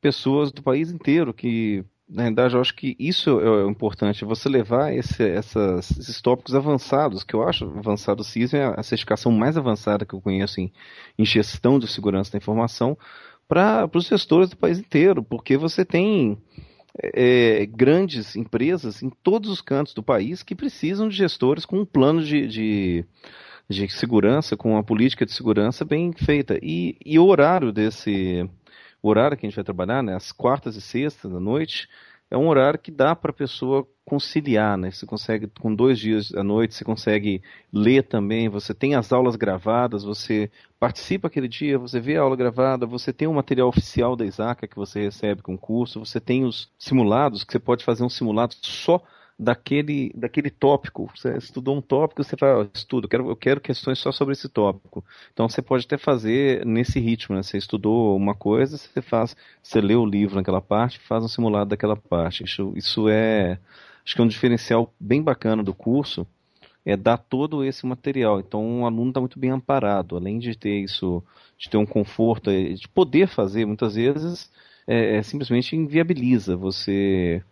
pessoas 0.00 0.52
do 0.52 0.62
país 0.62 0.90
inteiro 0.90 1.34
que 1.34 1.84
na 2.08 2.24
verdade, 2.24 2.54
eu 2.54 2.60
acho 2.60 2.74
que 2.74 2.94
isso 2.98 3.40
é 3.40 3.66
importante, 3.70 4.24
você 4.24 4.46
levar 4.46 4.92
esse, 4.92 5.22
essas, 5.22 5.90
esses 5.92 6.20
tópicos 6.20 6.54
avançados, 6.54 7.24
que 7.24 7.34
eu 7.34 7.42
acho 7.42 7.64
avançado 7.64 8.20
o 8.20 8.24
CISM 8.24 8.56
é 8.56 8.74
a 8.76 8.82
certificação 8.82 9.32
mais 9.32 9.56
avançada 9.56 10.04
que 10.04 10.14
eu 10.14 10.20
conheço 10.20 10.60
em, 10.60 10.70
em 11.18 11.24
gestão 11.24 11.78
de 11.78 11.88
segurança 11.88 12.32
da 12.32 12.36
informação, 12.36 12.98
para 13.48 13.88
os 13.94 14.06
gestores 14.06 14.50
do 14.50 14.58
país 14.58 14.78
inteiro, 14.78 15.22
porque 15.22 15.56
você 15.56 15.86
tem 15.86 16.36
é, 17.00 17.66
grandes 17.66 18.36
empresas 18.36 19.02
em 19.02 19.10
todos 19.10 19.50
os 19.50 19.60
cantos 19.60 19.94
do 19.94 20.02
país 20.02 20.42
que 20.42 20.54
precisam 20.54 21.08
de 21.08 21.16
gestores 21.16 21.64
com 21.64 21.80
um 21.80 21.86
plano 21.86 22.22
de, 22.22 22.46
de, 22.46 23.04
de 23.68 23.88
segurança, 23.88 24.56
com 24.56 24.72
uma 24.72 24.84
política 24.84 25.24
de 25.24 25.32
segurança 25.32 25.84
bem 25.84 26.12
feita. 26.12 26.58
E, 26.62 26.96
e 27.04 27.18
o 27.18 27.26
horário 27.26 27.72
desse. 27.72 28.48
O 29.02 29.08
horário 29.08 29.36
que 29.36 29.44
a 29.44 29.48
gente 29.48 29.56
vai 29.56 29.64
trabalhar, 29.64 30.00
né, 30.00 30.14
as 30.14 30.30
quartas 30.30 30.76
e 30.76 30.80
sextas 30.80 31.28
da 31.28 31.40
noite, 31.40 31.88
é 32.32 32.36
um 32.38 32.48
horário 32.48 32.78
que 32.78 32.90
dá 32.90 33.14
para 33.14 33.30
a 33.30 33.34
pessoa 33.34 33.86
conciliar, 34.06 34.78
né? 34.78 34.90
Você 34.90 35.04
consegue, 35.04 35.48
com 35.60 35.74
dois 35.74 35.98
dias 35.98 36.32
à 36.34 36.42
noite, 36.42 36.74
você 36.74 36.82
consegue 36.82 37.42
ler 37.70 38.04
também, 38.04 38.48
você 38.48 38.72
tem 38.72 38.94
as 38.94 39.12
aulas 39.12 39.36
gravadas, 39.36 40.02
você 40.02 40.50
participa 40.80 41.28
aquele 41.28 41.46
dia, 41.46 41.78
você 41.78 42.00
vê 42.00 42.16
a 42.16 42.22
aula 42.22 42.34
gravada, 42.34 42.86
você 42.86 43.12
tem 43.12 43.28
o 43.28 43.34
material 43.34 43.68
oficial 43.68 44.16
da 44.16 44.24
Isaac 44.24 44.66
que 44.66 44.76
você 44.76 45.02
recebe 45.02 45.42
com 45.42 45.52
o 45.54 45.58
curso, 45.58 46.02
você 46.02 46.18
tem 46.18 46.42
os 46.46 46.70
simulados, 46.78 47.44
que 47.44 47.52
você 47.52 47.58
pode 47.58 47.84
fazer 47.84 48.02
um 48.02 48.08
simulado 48.08 48.54
só 48.62 49.02
daquele, 49.38 50.12
daquele 50.14 50.50
tópico. 50.50 51.10
Você 51.14 51.36
estudou 51.36 51.76
um 51.76 51.80
tópico, 51.80 52.22
você 52.22 52.36
fala, 52.36 52.68
estudo, 52.72 53.04
eu 53.06 53.08
quero, 53.08 53.30
eu 53.30 53.36
quero 53.36 53.60
questões 53.60 53.98
só 53.98 54.12
sobre 54.12 54.32
esse 54.32 54.48
tópico. 54.48 55.04
Então 55.32 55.48
você 55.48 55.62
pode 55.62 55.84
até 55.84 55.98
fazer 55.98 56.64
nesse 56.64 57.00
ritmo, 57.00 57.36
né? 57.36 57.42
Você 57.42 57.58
estudou 57.58 58.16
uma 58.16 58.34
coisa, 58.34 58.76
você 58.76 59.02
faz, 59.02 59.36
você 59.62 59.80
lê 59.80 59.94
o 59.94 60.06
livro 60.06 60.36
naquela 60.36 60.60
parte, 60.60 60.98
faz 61.00 61.24
um 61.24 61.28
simulado 61.28 61.70
daquela 61.70 61.96
parte. 61.96 62.44
Isso, 62.44 62.72
isso 62.76 63.08
é, 63.08 63.58
acho 64.04 64.14
que 64.14 64.20
é 64.20 64.24
um 64.24 64.28
diferencial 64.28 64.92
bem 64.98 65.22
bacana 65.22 65.62
do 65.62 65.74
curso, 65.74 66.26
é 66.84 66.96
dar 66.96 67.18
todo 67.18 67.64
esse 67.64 67.86
material. 67.86 68.40
Então 68.40 68.82
o 68.82 68.86
aluno 68.86 69.10
está 69.10 69.20
muito 69.20 69.38
bem 69.38 69.50
amparado, 69.50 70.16
além 70.16 70.38
de 70.38 70.56
ter 70.56 70.80
isso, 70.80 71.22
de 71.58 71.68
ter 71.68 71.76
um 71.76 71.86
conforto, 71.86 72.50
é, 72.50 72.74
de 72.74 72.88
poder 72.88 73.28
fazer, 73.28 73.66
muitas 73.66 73.94
vezes 73.94 74.50
é, 74.86 75.16
é 75.16 75.22
simplesmente 75.22 75.76
inviabiliza 75.76 76.56
você 76.56 77.42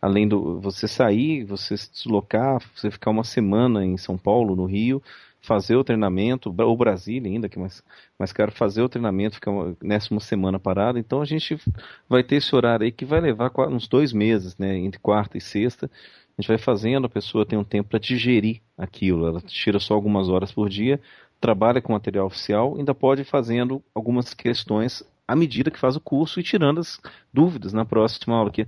além 0.00 0.26
do 0.26 0.60
você 0.60 0.88
sair, 0.88 1.44
você 1.44 1.76
se 1.76 1.90
deslocar, 1.92 2.60
você 2.74 2.90
ficar 2.90 3.10
uma 3.10 3.24
semana 3.24 3.84
em 3.84 3.96
São 3.96 4.16
Paulo, 4.16 4.56
no 4.56 4.64
Rio, 4.64 5.02
fazer 5.40 5.76
o 5.76 5.84
treinamento, 5.84 6.54
ou 6.58 6.76
Brasília 6.76 7.30
ainda, 7.30 7.48
que 7.48 7.58
é 7.58 7.60
mais, 7.60 7.82
mais 8.18 8.32
caro, 8.32 8.52
fazer 8.52 8.82
o 8.82 8.88
treinamento, 8.88 9.36
ficar 9.36 9.50
uma, 9.50 9.76
nessa 9.82 10.12
uma 10.12 10.20
semana 10.20 10.58
parada. 10.58 10.98
Então 10.98 11.20
a 11.22 11.24
gente 11.24 11.58
vai 12.08 12.22
ter 12.22 12.36
esse 12.36 12.54
horário 12.54 12.84
aí 12.84 12.92
que 12.92 13.04
vai 13.04 13.20
levar 13.20 13.50
uns 13.68 13.88
dois 13.88 14.12
meses, 14.12 14.56
né, 14.58 14.76
entre 14.76 15.00
quarta 15.00 15.38
e 15.38 15.40
sexta. 15.40 15.90
A 16.38 16.42
gente 16.42 16.48
vai 16.48 16.58
fazendo, 16.58 17.06
a 17.06 17.10
pessoa 17.10 17.44
tem 17.44 17.58
um 17.58 17.64
tempo 17.64 17.90
para 17.90 17.98
digerir 17.98 18.60
aquilo, 18.76 19.26
ela 19.26 19.40
tira 19.40 19.78
só 19.78 19.94
algumas 19.94 20.28
horas 20.28 20.52
por 20.52 20.68
dia, 20.68 21.00
trabalha 21.40 21.80
com 21.80 21.92
material 21.92 22.26
oficial, 22.26 22.76
ainda 22.76 22.94
pode 22.94 23.22
ir 23.22 23.24
fazendo 23.24 23.82
algumas 23.94 24.32
questões 24.32 25.02
à 25.30 25.36
medida 25.36 25.70
que 25.70 25.78
faz 25.78 25.94
o 25.94 26.00
curso 26.00 26.40
e 26.40 26.42
tirando 26.42 26.80
as 26.80 27.00
dúvidas 27.32 27.72
na 27.72 27.84
próxima 27.84 28.34
aula. 28.34 28.50
Que 28.50 28.66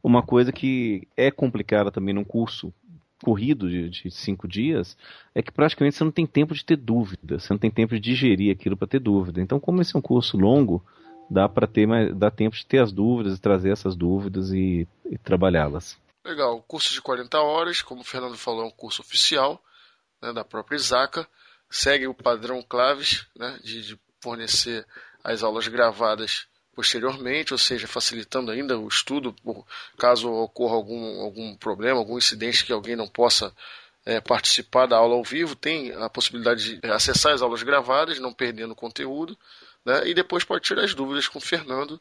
uma 0.00 0.22
coisa 0.22 0.52
que 0.52 1.08
é 1.16 1.28
complicada 1.28 1.90
também 1.90 2.14
num 2.14 2.22
curso 2.22 2.72
corrido 3.20 3.68
de, 3.68 3.90
de, 3.90 4.10
cinco 4.12 4.46
dias 4.46 4.96
é 5.34 5.42
que 5.42 5.50
praticamente 5.50 5.96
você 5.96 6.04
não 6.04 6.12
tem 6.12 6.24
tempo 6.24 6.54
de 6.54 6.64
ter 6.64 6.76
dúvida, 6.76 7.40
você 7.40 7.52
não 7.52 7.58
tem 7.58 7.70
tempo 7.70 7.94
de 7.94 8.00
digerir 8.00 8.54
aquilo 8.54 8.76
para 8.76 8.86
ter 8.86 9.00
dúvida. 9.00 9.40
Então, 9.40 9.58
como 9.58 9.82
esse 9.82 9.96
é 9.96 9.98
um 9.98 10.02
curso 10.02 10.36
longo, 10.36 10.84
dá 11.28 11.48
para 11.48 11.66
ter 11.66 11.84
mais, 11.84 12.14
dá 12.14 12.30
tempo 12.30 12.54
de 12.54 12.64
ter 12.64 12.78
as 12.78 12.92
dúvidas, 12.92 13.40
trazer 13.40 13.70
essas 13.70 13.96
dúvidas 13.96 14.52
e, 14.52 14.86
e 15.06 15.18
trabalhá-las. 15.18 15.98
Legal, 16.24 16.62
curso 16.62 16.94
de 16.94 17.02
40 17.02 17.40
horas, 17.40 17.82
como 17.82 18.02
o 18.02 18.04
Fernando 18.04 18.36
falou, 18.36 18.62
é 18.62 18.66
um 18.66 18.70
curso 18.70 19.02
oficial 19.02 19.60
né, 20.22 20.32
da 20.32 20.44
própria 20.44 20.76
Isaca, 20.76 21.26
segue 21.68 22.06
o 22.06 22.14
padrão 22.14 22.62
Claves 22.62 23.26
né, 23.36 23.58
de, 23.64 23.82
de 23.84 23.98
fornecer 24.22 24.86
as 25.24 25.42
aulas 25.42 25.66
gravadas 25.66 26.46
posteriormente, 26.74 27.54
ou 27.54 27.58
seja, 27.58 27.86
facilitando 27.86 28.50
ainda 28.50 28.78
o 28.78 28.88
estudo, 28.88 29.34
caso 29.96 30.30
ocorra 30.30 30.74
algum, 30.74 31.20
algum 31.20 31.56
problema, 31.56 31.98
algum 31.98 32.18
incidente 32.18 32.64
que 32.64 32.72
alguém 32.72 32.96
não 32.96 33.08
possa 33.08 33.54
é, 34.04 34.20
participar 34.20 34.86
da 34.86 34.96
aula 34.96 35.14
ao 35.14 35.24
vivo, 35.24 35.56
tem 35.56 35.92
a 35.92 36.10
possibilidade 36.10 36.78
de 36.78 36.90
acessar 36.90 37.32
as 37.32 37.42
aulas 37.42 37.62
gravadas, 37.62 38.18
não 38.18 38.32
perdendo 38.32 38.74
conteúdo, 38.74 39.38
né, 39.84 40.06
e 40.06 40.14
depois 40.14 40.44
pode 40.44 40.64
tirar 40.64 40.84
as 40.84 40.94
dúvidas 40.94 41.28
com 41.28 41.38
o 41.38 41.42
Fernando, 41.42 42.00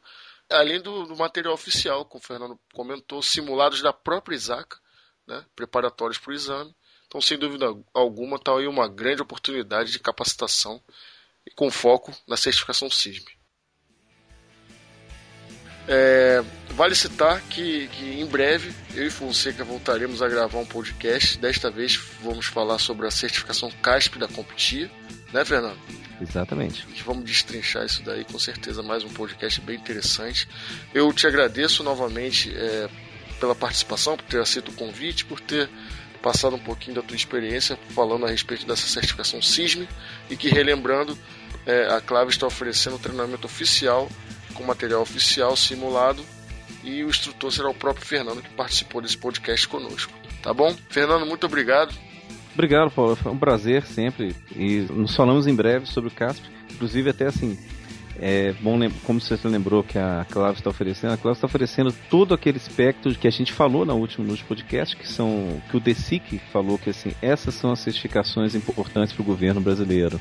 além 0.50 0.82
do, 0.82 1.06
do 1.06 1.16
material 1.16 1.54
oficial, 1.54 2.04
como 2.04 2.22
o 2.22 2.26
Fernando 2.26 2.60
comentou, 2.74 3.22
simulados 3.22 3.82
da 3.82 3.94
própria 3.94 4.36
Isaca, 4.36 4.78
né, 5.26 5.46
preparatórios 5.56 6.18
para 6.18 6.32
o 6.32 6.36
exame. 6.36 6.76
Então, 7.08 7.22
sem 7.22 7.38
dúvida 7.38 7.68
alguma, 7.94 8.38
está 8.38 8.58
aí 8.58 8.68
uma 8.68 8.88
grande 8.88 9.22
oportunidade 9.22 9.92
de 9.92 10.00
capacitação 10.00 10.82
com 11.56 11.70
foco 11.70 12.14
na 12.28 12.38
certificação 12.38 12.90
CISM. 12.90 13.24
É, 15.88 16.42
vale 16.70 16.96
citar 16.96 17.42
que, 17.42 17.88
que, 17.90 18.06
em 18.22 18.26
breve 18.26 18.74
eu 18.96 19.06
e 19.06 19.10
Fonseca 19.10 19.66
voltaremos 19.66 20.22
a 20.22 20.30
gravar 20.30 20.60
um 20.60 20.66
podcast. 20.66 21.38
Desta 21.38 21.70
vez 21.70 21.98
vamos 22.22 22.46
falar 22.46 22.80
sobre 22.80 23.06
a 23.06 23.12
certificação 23.12 23.70
CASP 23.82 24.18
da 24.18 24.28
Competia, 24.28 24.90
né, 25.34 25.44
Fernando? 25.44 25.80
Exatamente. 26.22 26.88
E 26.96 27.02
vamos 27.02 27.26
destrinchar 27.26 27.86
isso 27.86 28.02
daí, 28.04 28.24
com 28.24 28.40
certeza, 28.40 28.82
mais 28.82 29.04
um 29.04 29.10
podcast 29.10 29.60
bem 29.62 29.76
interessante. 29.76 30.48
Eu 30.94 31.12
te 31.12 31.28
agradeço 31.28 31.84
novamente 31.84 32.54
é, 32.56 32.90
pela 33.40 33.54
participação, 33.54 34.16
por 34.16 34.26
ter 34.26 34.40
aceito 34.40 34.70
o 34.70 34.76
convite, 34.76 35.26
por 35.26 35.40
ter 35.42 35.70
passado 36.24 36.56
um 36.56 36.60
pouquinho 36.60 36.96
da 36.96 37.02
tua 37.02 37.18
experiência 37.18 37.78
falando 37.90 38.26
a 38.26 38.30
respeito 38.30 38.66
dessa 38.66 38.88
certificação 38.88 39.42
SISM 39.42 39.86
e 40.30 40.38
que, 40.38 40.48
relembrando, 40.48 41.18
é, 41.66 41.94
a 41.94 42.00
Clave 42.00 42.32
está 42.32 42.48
oferecendo 42.48 42.98
treinamento 42.98 43.46
oficial 43.46 44.10
com 44.54 44.64
material 44.64 45.02
oficial 45.02 45.56
simulado 45.56 46.24
e 46.84 47.04
o 47.04 47.10
instrutor 47.10 47.52
será 47.52 47.70
o 47.70 47.74
próprio 47.74 48.06
Fernando 48.06 48.42
que 48.42 48.50
participou 48.52 49.02
desse 49.02 49.18
podcast 49.18 49.68
conosco. 49.68 50.14
Tá 50.42 50.54
bom? 50.54 50.74
Fernando, 50.90 51.26
muito 51.26 51.46
obrigado. 51.46 51.94
Obrigado, 52.54 52.92
Paulo. 52.92 53.16
Foi 53.16 53.32
um 53.32 53.38
prazer 53.38 53.84
sempre. 53.86 54.36
E 54.56 54.86
nos 54.92 55.16
falamos 55.16 55.48
em 55.48 55.56
breve 55.56 55.86
sobre 55.88 56.10
o 56.10 56.14
CASP. 56.14 56.46
Inclusive, 56.72 57.10
até 57.10 57.26
assim, 57.26 57.58
é 58.20 58.54
bom, 58.62 58.78
como 59.04 59.20
você 59.20 59.38
lembrou 59.48 59.84
que 59.84 59.98
a 59.98 60.26
Cláudia 60.30 60.60
está 60.60 60.70
oferecendo, 60.70 61.14
a 61.14 61.18
Cláudia 61.18 61.38
está 61.38 61.48
oferecendo 61.48 61.94
todo 62.10 62.34
aquele 62.34 62.58
espectro 62.58 63.14
que 63.16 63.28
a 63.28 63.32
gente 63.32 63.52
falou 63.52 63.86
na 63.86 63.94
última, 63.94 64.26
no 64.26 64.32
último 64.32 64.48
podcast, 64.48 64.96
que 64.96 65.08
são 65.08 65.62
que 65.70 65.78
o 65.78 65.80
DESIC 65.80 66.40
falou 66.52 66.78
que 66.78 66.92
assim, 66.92 67.14
essas 67.22 67.56
são 67.56 67.72
as 67.72 67.80
certificações 67.80 68.54
importantes 68.56 69.14
para 69.14 69.22
o 69.22 69.26
governo 69.26 69.62
brasileiro. 69.62 70.20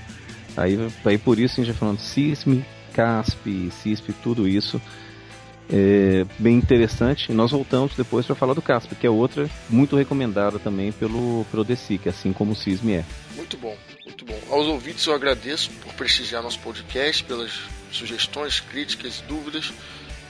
Aí, 0.56 0.78
aí 1.04 1.18
por 1.18 1.38
isso 1.38 1.60
a 1.60 1.64
gente 1.64 1.72
vai 1.72 1.78
falando 1.78 1.98
CISM, 1.98 2.62
CASP, 2.92 3.70
CISP, 3.70 4.12
tudo 4.22 4.48
isso. 4.48 4.80
É 5.70 6.26
bem 6.38 6.56
interessante. 6.56 7.30
E 7.30 7.34
nós 7.34 7.50
voltamos 7.50 7.94
depois 7.94 8.26
para 8.26 8.34
falar 8.34 8.52
do 8.52 8.60
CASP, 8.60 8.94
que 8.94 9.06
é 9.06 9.10
outra 9.10 9.48
muito 9.70 9.96
recomendada 9.96 10.58
também 10.58 10.92
pelo, 10.92 11.46
pelo 11.50 11.64
DESIC, 11.64 12.08
assim 12.08 12.32
como 12.32 12.52
o 12.52 12.56
CISM 12.56 12.90
é. 12.90 13.04
Muito 13.36 13.56
bom, 13.56 13.74
muito 14.04 14.24
bom. 14.24 14.38
Aos 14.50 14.66
ouvintes 14.66 15.06
eu 15.06 15.14
agradeço 15.14 15.70
por 15.82 15.94
prestigiar 15.94 16.42
nosso 16.42 16.58
podcast, 16.58 17.24
pelas 17.24 17.60
sugestões, 17.92 18.60
críticas 18.60 19.22
dúvidas. 19.28 19.72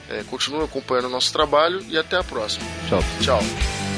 É, 0.09 0.23
continue 0.23 0.63
acompanhando 0.63 1.05
o 1.05 1.09
nosso 1.09 1.31
trabalho 1.31 1.83
e 1.89 1.97
até 1.97 2.17
a 2.17 2.23
próxima. 2.23 2.65
Tchau. 2.89 2.99
Tchau. 3.21 3.92